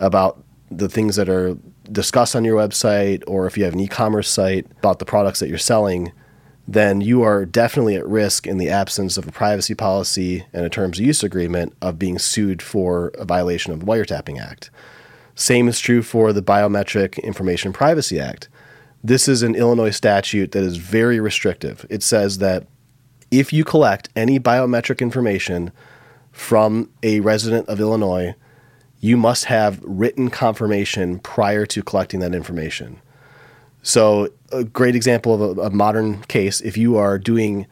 about 0.00 0.42
the 0.70 0.88
things 0.88 1.16
that 1.16 1.28
are 1.28 1.56
discussed 1.90 2.34
on 2.34 2.44
your 2.44 2.56
website 2.56 3.22
or 3.26 3.46
if 3.46 3.56
you 3.56 3.64
have 3.64 3.74
an 3.74 3.80
e-commerce 3.80 4.28
site 4.28 4.66
about 4.78 4.98
the 4.98 5.04
products 5.04 5.40
that 5.40 5.48
you're 5.48 5.58
selling 5.58 6.12
then 6.68 7.00
you 7.00 7.22
are 7.22 7.44
definitely 7.44 7.96
at 7.96 8.06
risk 8.06 8.46
in 8.46 8.56
the 8.56 8.68
absence 8.68 9.16
of 9.16 9.26
a 9.26 9.32
privacy 9.32 9.74
policy 9.74 10.46
and 10.52 10.64
a 10.64 10.68
terms 10.68 11.00
of 11.00 11.04
use 11.04 11.24
agreement 11.24 11.74
of 11.82 11.98
being 11.98 12.16
sued 12.16 12.62
for 12.62 13.08
a 13.18 13.24
violation 13.24 13.72
of 13.72 13.80
the 13.80 13.86
wiretapping 13.86 14.40
act 14.40 14.70
same 15.34 15.68
is 15.68 15.80
true 15.80 16.02
for 16.02 16.32
the 16.32 16.42
biometric 16.42 17.22
information 17.22 17.72
privacy 17.72 18.20
act 18.20 18.48
this 19.02 19.28
is 19.28 19.42
an 19.42 19.54
illinois 19.54 19.90
statute 19.90 20.52
that 20.52 20.62
is 20.62 20.76
very 20.76 21.20
restrictive 21.20 21.86
it 21.88 22.02
says 22.02 22.38
that 22.38 22.66
if 23.30 23.52
you 23.52 23.64
collect 23.64 24.08
any 24.16 24.40
biometric 24.40 25.00
information 25.00 25.70
from 26.32 26.90
a 27.02 27.20
resident 27.20 27.68
of 27.68 27.80
Illinois, 27.80 28.34
you 29.00 29.16
must 29.16 29.46
have 29.46 29.80
written 29.82 30.30
confirmation 30.30 31.18
prior 31.20 31.64
to 31.66 31.82
collecting 31.82 32.20
that 32.20 32.34
information. 32.34 33.00
So, 33.82 34.28
a 34.52 34.64
great 34.64 34.94
example 34.94 35.34
of 35.34 35.58
a, 35.58 35.62
a 35.62 35.70
modern 35.70 36.22
case 36.24 36.60
if 36.60 36.76
you 36.76 36.96
are 36.96 37.18
doing 37.18 37.66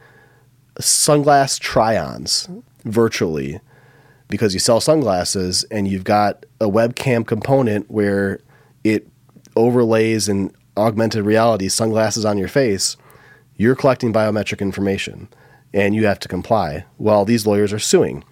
sunglass 0.79 1.59
try 1.59 1.97
ons 1.97 2.47
virtually 2.85 3.59
because 4.29 4.53
you 4.53 4.59
sell 4.59 4.79
sunglasses 4.79 5.65
and 5.65 5.87
you've 5.87 6.05
got 6.05 6.45
a 6.61 6.69
webcam 6.69 7.27
component 7.27 7.89
where 7.91 8.39
it 8.83 9.07
overlays 9.55 10.29
in 10.29 10.53
augmented 10.77 11.25
reality 11.25 11.67
sunglasses 11.67 12.23
on 12.23 12.37
your 12.37 12.47
face, 12.47 12.95
you're 13.57 13.75
collecting 13.75 14.13
biometric 14.13 14.61
information 14.61 15.27
and 15.73 15.93
you 15.93 16.05
have 16.05 16.19
to 16.19 16.27
comply 16.27 16.85
while 16.97 17.25
these 17.25 17.45
lawyers 17.45 17.73
are 17.73 17.79
suing. 17.79 18.23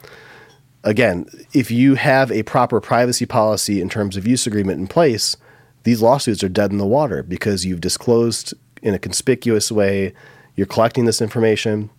Again, 0.83 1.25
if 1.53 1.69
you 1.69 1.95
have 1.95 2.31
a 2.31 2.43
proper 2.43 2.79
privacy 2.79 3.25
policy 3.25 3.81
in 3.81 3.89
terms 3.89 4.15
of 4.15 4.25
use 4.25 4.47
agreement 4.47 4.79
in 4.79 4.87
place, 4.87 5.35
these 5.83 6.01
lawsuits 6.01 6.43
are 6.43 6.49
dead 6.49 6.71
in 6.71 6.77
the 6.77 6.85
water 6.85 7.23
because 7.23 7.65
you've 7.65 7.81
disclosed 7.81 8.53
in 8.81 8.93
a 8.93 8.99
conspicuous 8.99 9.71
way, 9.71 10.13
you're 10.55 10.67
collecting 10.67 11.05
this 11.05 11.21
information, 11.21 11.89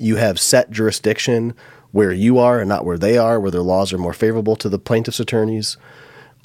you 0.00 0.16
have 0.16 0.40
set 0.40 0.70
jurisdiction 0.70 1.54
where 1.92 2.12
you 2.12 2.38
are 2.38 2.60
and 2.60 2.68
not 2.68 2.84
where 2.84 2.98
they 2.98 3.18
are, 3.18 3.40
where 3.40 3.50
their 3.50 3.60
laws 3.60 3.92
are 3.92 3.98
more 3.98 4.12
favorable 4.12 4.56
to 4.56 4.68
the 4.68 4.78
plaintiff's 4.78 5.20
attorneys. 5.20 5.76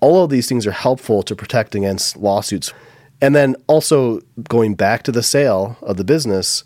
All 0.02 0.24
of 0.24 0.30
these 0.30 0.50
things 0.50 0.68
are 0.68 0.72
helpful 0.72 1.24
to 1.24 1.36
protect 1.36 1.76
against 1.76 2.18
lawsuits. 2.18 2.74
And 3.22 3.36
then 3.36 3.56
also 3.68 4.20
going 4.50 4.76
back 4.76 5.04
to 5.04 5.12
the 5.12 5.24
sale 5.24 5.78
of 5.82 5.98
the 5.98 6.04
business, 6.04 6.64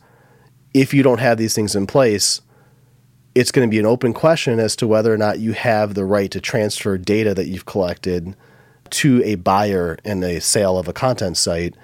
if 0.74 0.94
you 0.94 1.04
don't 1.04 1.20
have 1.20 1.38
these 1.38 1.54
things 1.54 1.76
in 1.76 1.88
place, 1.88 2.42
it's 3.36 3.52
going 3.52 3.68
to 3.68 3.72
be 3.72 3.80
an 3.80 3.86
open 3.86 4.14
question 4.14 4.60
as 4.60 4.76
to 4.78 4.88
whether 4.88 5.14
or 5.14 5.18
not 5.18 5.40
you 5.40 5.54
have 5.54 5.94
the 5.94 6.06
right 6.06 6.32
to 6.32 6.42
transfer 6.42 6.98
data 6.98 7.34
that 7.34 7.48
you've 7.48 7.66
collected 7.66 8.36
to 8.90 9.22
a 9.24 9.36
buyer 9.36 9.98
in 10.04 10.24
a 10.24 10.40
sale 10.40 10.80
of 10.80 10.88
a 10.88 10.94
content 10.94 11.38
site 11.38 11.76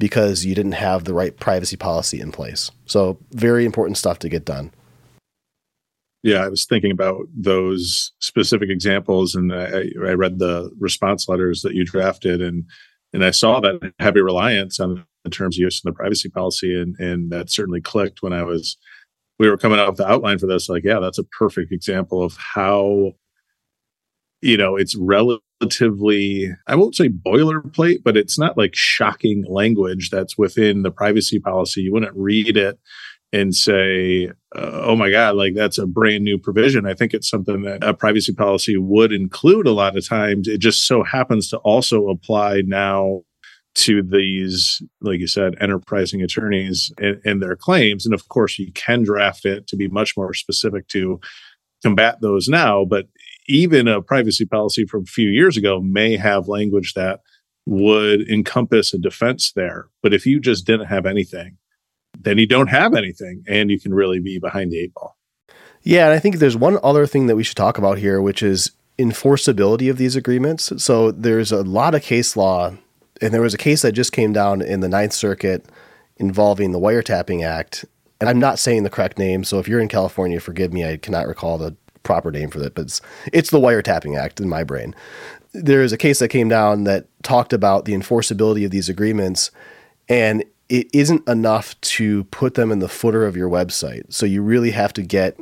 because 0.00 0.46
you 0.46 0.54
didn't 0.54 0.72
have 0.72 1.04
the 1.04 1.14
right 1.14 1.38
privacy 1.38 1.76
policy 1.76 2.20
in 2.20 2.32
place. 2.32 2.70
So, 2.86 3.18
very 3.32 3.64
important 3.64 3.98
stuff 3.98 4.18
to 4.20 4.28
get 4.28 4.44
done. 4.44 4.72
Yeah, 6.22 6.44
I 6.44 6.48
was 6.48 6.66
thinking 6.66 6.90
about 6.90 7.26
those 7.34 8.12
specific 8.18 8.70
examples, 8.70 9.34
and 9.34 9.54
I, 9.54 9.84
I 10.06 10.12
read 10.14 10.38
the 10.38 10.70
response 10.78 11.28
letters 11.28 11.62
that 11.62 11.74
you 11.74 11.84
drafted, 11.84 12.42
and 12.42 12.64
and 13.12 13.24
I 13.24 13.30
saw 13.30 13.60
that 13.60 13.92
heavy 13.98 14.20
reliance 14.20 14.80
on 14.80 15.04
the 15.24 15.30
terms 15.30 15.56
of 15.56 15.60
use 15.60 15.82
and 15.84 15.92
the 15.92 15.96
privacy 15.96 16.30
policy, 16.30 16.74
and 16.74 16.96
and 16.98 17.30
that 17.30 17.50
certainly 17.50 17.80
clicked 17.80 18.22
when 18.22 18.32
I 18.32 18.42
was 18.42 18.76
we 19.38 19.48
were 19.48 19.56
coming 19.56 19.78
out 19.78 19.88
with 19.88 19.96
the 19.98 20.08
outline 20.08 20.38
for 20.38 20.46
this. 20.46 20.68
Like, 20.68 20.84
yeah, 20.84 20.98
that's 20.98 21.18
a 21.18 21.24
perfect 21.24 21.72
example 21.72 22.22
of 22.22 22.36
how 22.36 23.12
you 24.42 24.56
know 24.56 24.76
it's 24.76 24.96
relatively 25.60 26.50
i 26.66 26.74
won't 26.74 26.94
say 26.94 27.08
boilerplate 27.08 28.02
but 28.02 28.16
it's 28.16 28.38
not 28.38 28.56
like 28.56 28.74
shocking 28.74 29.44
language 29.46 30.10
that's 30.10 30.38
within 30.38 30.82
the 30.82 30.90
privacy 30.90 31.38
policy 31.38 31.82
you 31.82 31.92
wouldn't 31.92 32.16
read 32.16 32.56
it 32.56 32.78
and 33.32 33.54
say, 33.54 34.28
uh, 34.56 34.82
oh 34.84 34.96
my 34.96 35.10
God, 35.10 35.36
like 35.36 35.54
that's 35.54 35.78
a 35.78 35.86
brand 35.86 36.24
new 36.24 36.38
provision. 36.38 36.86
I 36.86 36.94
think 36.94 37.14
it's 37.14 37.28
something 37.30 37.62
that 37.62 37.84
a 37.84 37.94
privacy 37.94 38.32
policy 38.32 38.76
would 38.76 39.12
include 39.12 39.66
a 39.66 39.72
lot 39.72 39.96
of 39.96 40.08
times. 40.08 40.48
It 40.48 40.58
just 40.58 40.86
so 40.86 41.02
happens 41.02 41.48
to 41.50 41.58
also 41.58 42.08
apply 42.08 42.62
now 42.66 43.22
to 43.76 44.02
these, 44.02 44.82
like 45.00 45.20
you 45.20 45.28
said, 45.28 45.54
enterprising 45.60 46.22
attorneys 46.22 46.92
and, 46.98 47.20
and, 47.24 47.40
their 47.40 47.54
claims. 47.54 48.04
And 48.04 48.12
of 48.12 48.28
course, 48.28 48.58
you 48.58 48.72
can 48.72 49.04
draft 49.04 49.44
it 49.44 49.68
to 49.68 49.76
be 49.76 49.86
much 49.86 50.16
more 50.16 50.34
specific 50.34 50.88
to 50.88 51.20
combat 51.84 52.20
those 52.20 52.48
now. 52.48 52.84
But 52.84 53.06
even 53.50 53.88
a 53.88 54.00
privacy 54.00 54.46
policy 54.46 54.84
from 54.84 55.02
a 55.02 55.06
few 55.06 55.28
years 55.28 55.56
ago 55.56 55.80
may 55.80 56.16
have 56.16 56.48
language 56.48 56.94
that 56.94 57.20
would 57.66 58.28
encompass 58.28 58.94
a 58.94 58.98
defense 58.98 59.52
there. 59.52 59.88
But 60.02 60.14
if 60.14 60.24
you 60.24 60.40
just 60.40 60.66
didn't 60.66 60.86
have 60.86 61.06
anything, 61.06 61.58
then 62.18 62.38
you 62.38 62.46
don't 62.46 62.68
have 62.68 62.94
anything 62.94 63.44
and 63.46 63.70
you 63.70 63.80
can 63.80 63.92
really 63.92 64.20
be 64.20 64.38
behind 64.38 64.72
the 64.72 64.78
eight 64.78 64.94
ball. 64.94 65.16
Yeah. 65.82 66.06
And 66.06 66.14
I 66.14 66.18
think 66.18 66.36
there's 66.36 66.56
one 66.56 66.78
other 66.82 67.06
thing 67.06 67.26
that 67.26 67.36
we 67.36 67.44
should 67.44 67.56
talk 67.56 67.78
about 67.78 67.98
here, 67.98 68.20
which 68.20 68.42
is 68.42 68.72
enforceability 68.98 69.90
of 69.90 69.96
these 69.96 70.16
agreements. 70.16 70.72
So 70.82 71.10
there's 71.10 71.52
a 71.52 71.62
lot 71.62 71.94
of 71.94 72.02
case 72.02 72.36
law 72.36 72.74
and 73.20 73.34
there 73.34 73.42
was 73.42 73.54
a 73.54 73.58
case 73.58 73.82
that 73.82 73.92
just 73.92 74.12
came 74.12 74.32
down 74.32 74.62
in 74.62 74.80
the 74.80 74.88
Ninth 74.88 75.12
Circuit 75.12 75.66
involving 76.16 76.72
the 76.72 76.78
Wiretapping 76.78 77.44
Act. 77.44 77.84
And 78.20 78.28
I'm 78.28 78.38
not 78.38 78.58
saying 78.58 78.82
the 78.82 78.90
correct 78.90 79.18
name, 79.18 79.44
so 79.44 79.58
if 79.58 79.68
you're 79.68 79.80
in 79.80 79.88
California, 79.88 80.40
forgive 80.40 80.72
me, 80.72 80.84
I 80.84 80.98
cannot 80.98 81.26
recall 81.26 81.56
the 81.56 81.76
proper 82.02 82.30
name 82.30 82.50
for 82.50 82.58
that, 82.58 82.74
but 82.74 82.82
it's, 82.82 83.00
it's 83.32 83.50
the 83.50 83.58
Wiretapping 83.58 84.18
Act 84.18 84.40
in 84.40 84.48
my 84.48 84.64
brain. 84.64 84.94
There 85.52 85.82
is 85.82 85.92
a 85.92 85.98
case 85.98 86.18
that 86.20 86.28
came 86.28 86.48
down 86.48 86.84
that 86.84 87.06
talked 87.22 87.52
about 87.52 87.84
the 87.84 87.92
enforceability 87.92 88.64
of 88.64 88.70
these 88.70 88.88
agreements, 88.88 89.50
and 90.08 90.44
it 90.68 90.88
isn't 90.92 91.28
enough 91.28 91.80
to 91.80 92.24
put 92.24 92.54
them 92.54 92.70
in 92.70 92.78
the 92.78 92.88
footer 92.88 93.26
of 93.26 93.36
your 93.36 93.50
website. 93.50 94.12
So 94.12 94.24
you 94.24 94.42
really 94.42 94.70
have 94.70 94.92
to 94.94 95.02
get 95.02 95.38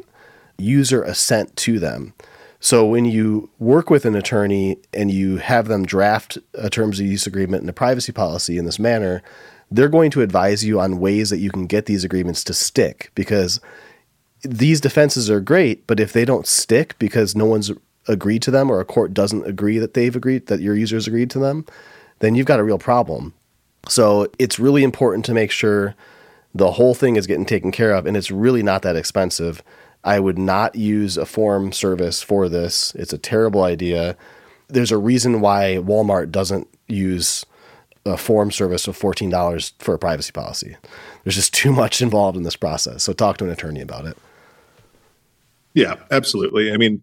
user 0.56 1.02
assent 1.02 1.54
to 1.56 1.78
them. 1.78 2.14
So 2.60 2.84
when 2.86 3.04
you 3.04 3.50
work 3.58 3.88
with 3.90 4.04
an 4.04 4.16
attorney 4.16 4.78
and 4.92 5.10
you 5.10 5.36
have 5.36 5.68
them 5.68 5.86
draft 5.86 6.38
a 6.54 6.68
terms 6.68 6.98
of 6.98 7.06
use 7.06 7.26
agreement 7.26 7.60
and 7.60 7.70
a 7.70 7.74
privacy 7.74 8.10
policy 8.10 8.58
in 8.58 8.64
this 8.64 8.78
manner, 8.78 9.22
they're 9.70 9.88
going 9.88 10.10
to 10.12 10.22
advise 10.22 10.64
you 10.64 10.80
on 10.80 10.98
ways 10.98 11.30
that 11.30 11.38
you 11.38 11.50
can 11.50 11.66
get 11.66 11.86
these 11.86 12.04
agreements 12.04 12.42
to 12.44 12.54
stick 12.54 13.12
because 13.14 13.60
these 14.42 14.80
defenses 14.80 15.30
are 15.30 15.40
great, 15.40 15.86
but 15.86 16.00
if 16.00 16.12
they 16.12 16.24
don't 16.24 16.46
stick 16.46 16.94
because 16.98 17.34
no 17.34 17.46
one's 17.46 17.70
agreed 18.06 18.42
to 18.42 18.50
them 18.50 18.70
or 18.70 18.80
a 18.80 18.84
court 18.84 19.12
doesn't 19.12 19.46
agree 19.46 19.78
that 19.78 19.94
they've 19.94 20.16
agreed 20.16 20.46
that 20.46 20.60
your 20.60 20.74
users 20.74 21.06
agreed 21.06 21.30
to 21.30 21.38
them, 21.38 21.66
then 22.20 22.34
you've 22.34 22.46
got 22.46 22.60
a 22.60 22.64
real 22.64 22.78
problem. 22.78 23.34
So 23.88 24.28
it's 24.38 24.58
really 24.58 24.82
important 24.82 25.24
to 25.26 25.34
make 25.34 25.50
sure 25.50 25.94
the 26.54 26.72
whole 26.72 26.94
thing 26.94 27.16
is 27.16 27.26
getting 27.26 27.46
taken 27.46 27.70
care 27.70 27.92
of 27.92 28.06
and 28.06 28.16
it's 28.16 28.30
really 28.30 28.62
not 28.62 28.82
that 28.82 28.96
expensive. 28.96 29.62
I 30.04 30.20
would 30.20 30.38
not 30.38 30.74
use 30.74 31.16
a 31.16 31.26
form 31.26 31.72
service 31.72 32.22
for 32.22 32.48
this. 32.48 32.94
It's 32.94 33.12
a 33.12 33.18
terrible 33.18 33.62
idea. 33.62 34.16
There's 34.68 34.92
a 34.92 34.98
reason 34.98 35.40
why 35.40 35.78
Walmart 35.80 36.30
doesn't 36.30 36.68
use 36.86 37.44
a 38.06 38.16
form 38.16 38.50
service 38.50 38.88
of 38.88 38.98
$14 38.98 39.72
for 39.78 39.94
a 39.94 39.98
privacy 39.98 40.32
policy. 40.32 40.76
There's 41.24 41.36
just 41.36 41.54
too 41.62 41.72
much 41.72 42.00
involved 42.00 42.36
in 42.36 42.44
this 42.44 42.56
process. 42.56 43.02
So 43.02 43.12
talk 43.12 43.36
to 43.38 43.44
an 43.44 43.50
attorney 43.50 43.80
about 43.80 44.06
it. 44.06 44.16
Yeah, 45.78 45.94
absolutely. 46.10 46.72
I 46.72 46.76
mean, 46.76 47.00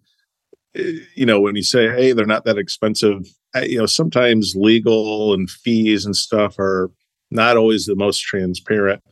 eh, 0.74 0.98
you 1.14 1.24
know, 1.24 1.40
when 1.40 1.56
you 1.56 1.62
say, 1.62 1.88
hey, 1.88 2.12
they're 2.12 2.26
not 2.26 2.44
that 2.44 2.58
expensive, 2.58 3.26
you 3.62 3.78
know, 3.78 3.86
sometimes 3.86 4.52
legal 4.54 5.32
and 5.32 5.48
fees 5.48 6.04
and 6.04 6.14
stuff 6.14 6.58
are 6.58 6.90
not 7.30 7.56
always 7.56 7.86
the 7.86 7.96
most 7.96 8.20
transparent. 8.20 9.02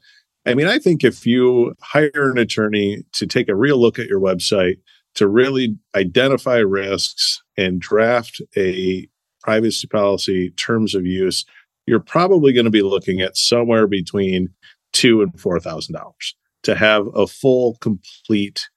I 0.44 0.52
mean, 0.52 0.66
I 0.66 0.78
think 0.78 1.02
if 1.02 1.24
you 1.24 1.74
hire 1.80 2.10
an 2.14 2.36
attorney 2.36 3.04
to 3.14 3.26
take 3.26 3.48
a 3.48 3.56
real 3.56 3.80
look 3.80 3.98
at 3.98 4.06
your 4.06 4.20
website, 4.20 4.76
to 5.14 5.26
really 5.26 5.78
identify 5.94 6.58
risks 6.58 7.42
and 7.56 7.80
draft 7.80 8.42
a 8.58 9.08
privacy 9.40 9.86
policy 9.86 10.50
terms 10.50 10.94
of 10.94 11.06
use, 11.06 11.46
you're 11.86 12.00
probably 12.00 12.52
going 12.52 12.66
to 12.66 12.70
be 12.70 12.82
looking 12.82 13.22
at 13.22 13.34
somewhere 13.34 13.86
between 13.86 14.50
two 14.92 15.22
and 15.22 15.40
four 15.40 15.58
thousand 15.58 15.94
dollars 15.94 16.34
to 16.64 16.74
have 16.74 17.06
a 17.14 17.26
full, 17.26 17.78
complete 17.80 18.68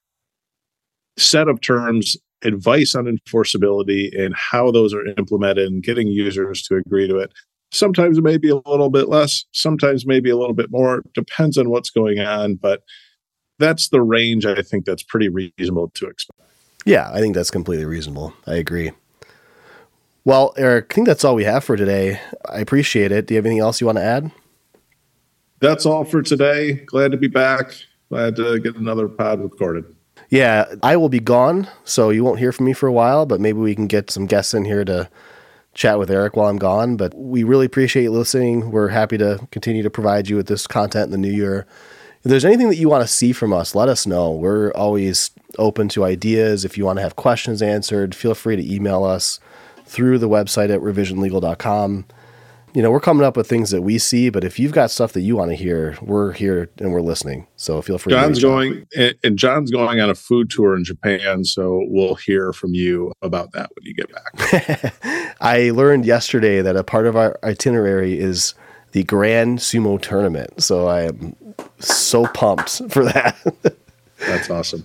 set 1.18 1.48
of 1.48 1.62
terms, 1.62 2.16
advice 2.44 2.96
on 2.96 3.06
enforceability 3.06 4.18
and 4.20 4.36
how 4.36 4.72
those 4.72 4.94
are 4.94 5.06
implemented, 5.18 5.68
and 5.68 5.84
getting 5.84 6.08
users 6.08 6.62
to 6.64 6.76
agree 6.76 7.08
to 7.08 7.18
it. 7.18 7.34
Sometimes 7.72 8.18
it 8.18 8.24
may 8.24 8.38
be 8.38 8.50
a 8.50 8.56
little 8.56 8.90
bit 8.90 9.10
less, 9.10 9.44
sometimes 9.52 10.06
maybe 10.06 10.30
a 10.30 10.38
little 10.38 10.54
bit 10.54 10.72
more, 10.72 11.04
depends 11.14 11.58
on 11.58 11.70
what's 11.70 11.90
going 11.90 12.20
on, 12.20 12.56
but 12.56 12.84
that's 13.60 13.90
the 13.90 14.02
range 14.02 14.46
I 14.46 14.62
think 14.62 14.86
that's 14.86 15.04
pretty 15.04 15.30
reasonable 15.30 15.90
to 15.96 16.08
expect. 16.08 16.40
Yeah, 16.86 17.12
I 17.12 17.20
think 17.20 17.36
that's 17.36 17.52
completely 17.52 17.86
reasonable. 17.86 18.34
I 18.46 18.56
agree. 18.56 18.92
Well, 20.24 20.54
Eric, 20.58 20.88
I 20.92 20.96
think 20.96 21.08
that's 21.08 21.26
all 21.26 21.36
we 21.36 21.44
have 21.44 21.64
for 21.64 21.76
today. 21.76 22.20
I 22.48 22.60
appreciate 22.60 23.12
it. 23.12 23.28
Do 23.28 23.34
you 23.34 23.38
have 23.38 23.46
anything 23.46 23.62
else 23.62 23.82
you 23.82 23.88
want 23.88 23.98
to 23.98 24.04
add? 24.04 24.32
That's 25.60 25.86
all 25.86 26.06
for 26.06 26.22
today. 26.22 26.74
Glad 26.86 27.12
to 27.12 27.18
be 27.18 27.28
back. 27.28 27.74
Glad 28.10 28.36
to 28.36 28.60
get 28.60 28.76
another 28.76 29.08
pod 29.08 29.42
recorded. 29.42 29.84
Yeah, 30.30 30.76
I 30.84 30.98
will 30.98 31.10
be 31.10 31.22
gone, 31.22 31.70
so 31.86 32.10
you 32.10 32.24
won't 32.24 32.40
hear 32.40 32.52
from 32.52 32.66
me 32.66 32.74
for 32.74 32.88
a 32.88 32.94
while, 32.94 33.26
but 33.26 33.40
maybe 33.40 33.60
we 33.60 33.76
can 33.76 33.88
get 33.88 34.12
some 34.12 34.26
guests 34.26 34.54
in 34.54 34.66
here 34.66 34.84
to 34.84 35.10
chat 35.74 36.00
with 36.00 36.12
Eric 36.12 36.36
while 36.36 36.50
I'm 36.50 36.58
gone. 36.58 36.98
But 36.98 37.14
we 37.16 37.44
really 37.44 37.66
appreciate 37.66 38.04
you 38.04 38.12
listening. 38.12 38.72
We're 38.72 38.90
happy 38.90 39.18
to 39.20 39.48
continue 39.52 39.84
to 39.84 39.90
provide 39.90 40.28
you 40.28 40.36
with 40.36 40.48
this 40.48 40.68
content 40.68 41.06
in 41.06 41.12
the 41.12 41.18
new 41.18 41.34
year. 41.34 41.66
If 42.24 42.30
there's 42.30 42.44
anything 42.44 42.68
that 42.68 42.76
you 42.76 42.90
want 42.90 43.04
to 43.04 43.08
see 43.08 43.32
from 43.32 43.54
us, 43.54 43.74
let 43.74 43.88
us 43.88 44.06
know. 44.06 44.32
We're 44.32 44.72
always 44.72 45.32
open 45.58 45.88
to 45.90 46.04
ideas. 46.04 46.66
If 46.66 46.78
you 46.78 46.84
want 46.84 46.98
to 46.98 47.04
have 47.04 47.16
questions 47.16 47.62
answered, 47.62 48.14
feel 48.14 48.36
free 48.36 48.58
to 48.58 48.74
email 48.74 49.06
us 49.06 49.40
through 49.86 50.18
the 50.18 50.28
website 50.28 50.74
at 50.74 50.82
revisionlegal.com 50.82 52.06
you 52.74 52.82
know, 52.82 52.92
we're 52.92 53.00
coming 53.00 53.26
up 53.26 53.38
with 53.38 53.48
things 53.48 53.72
that 53.72 53.82
we 53.82 53.98
see, 53.98 54.30
but 54.30 54.44
if 54.44 54.60
you've 54.60 54.72
got 54.72 54.92
stuff 54.92 55.14
that 55.14 55.22
you 55.22 55.36
want 55.36 55.52
to 55.52 55.56
hear, 55.56 55.98
we're 56.02 56.34
here 56.34 56.70
and 56.78 56.92
we're 56.92 57.02
listening. 57.02 57.48
So 57.56 57.82
feel 57.82 57.98
free. 57.98 58.12
John's 58.12 58.42
going, 58.42 58.86
and 59.24 59.38
John's 59.38 59.72
going 59.72 60.00
on 60.00 60.10
a 60.10 60.16
food 60.16 60.50
tour 60.50 60.76
in 60.76 60.84
Japan, 60.84 61.46
so 61.46 61.84
we'll 61.88 62.16
hear 62.16 62.54
from 62.54 62.74
you 62.74 63.14
about 63.22 63.54
that 63.54 63.70
when 63.76 63.86
you 63.86 63.94
get 63.94 64.12
back. 64.14 65.38
I 65.42 65.72
learned 65.72 66.06
yesterday 66.06 66.62
that 66.62 66.76
a 66.76 66.84
part 66.84 67.08
of 67.08 67.16
our 67.16 67.40
itinerary 67.44 68.20
is 68.20 68.54
the 68.92 69.04
Grand 69.04 69.60
Sumo 69.60 70.02
Tournament, 70.02 70.62
so 70.62 70.88
I 70.88 71.04
am 71.04 71.36
so 71.80 72.26
pumped 72.28 72.82
for 72.90 73.06
that. 73.06 73.38
That's 74.20 74.50
awesome. 74.50 74.84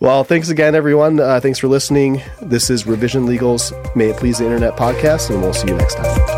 Well, 0.00 0.22
thanks 0.22 0.48
again, 0.48 0.74
everyone. 0.74 1.18
Uh, 1.18 1.40
thanks 1.40 1.58
for 1.58 1.66
listening. 1.66 2.22
This 2.40 2.70
is 2.70 2.86
Revision 2.86 3.26
Legal's 3.26 3.72
May 3.96 4.10
It 4.10 4.16
Please 4.16 4.38
the 4.38 4.44
Internet 4.44 4.76
podcast, 4.76 5.30
and 5.30 5.42
we'll 5.42 5.54
see 5.54 5.68
you 5.68 5.74
next 5.74 5.94
time. 5.94 6.37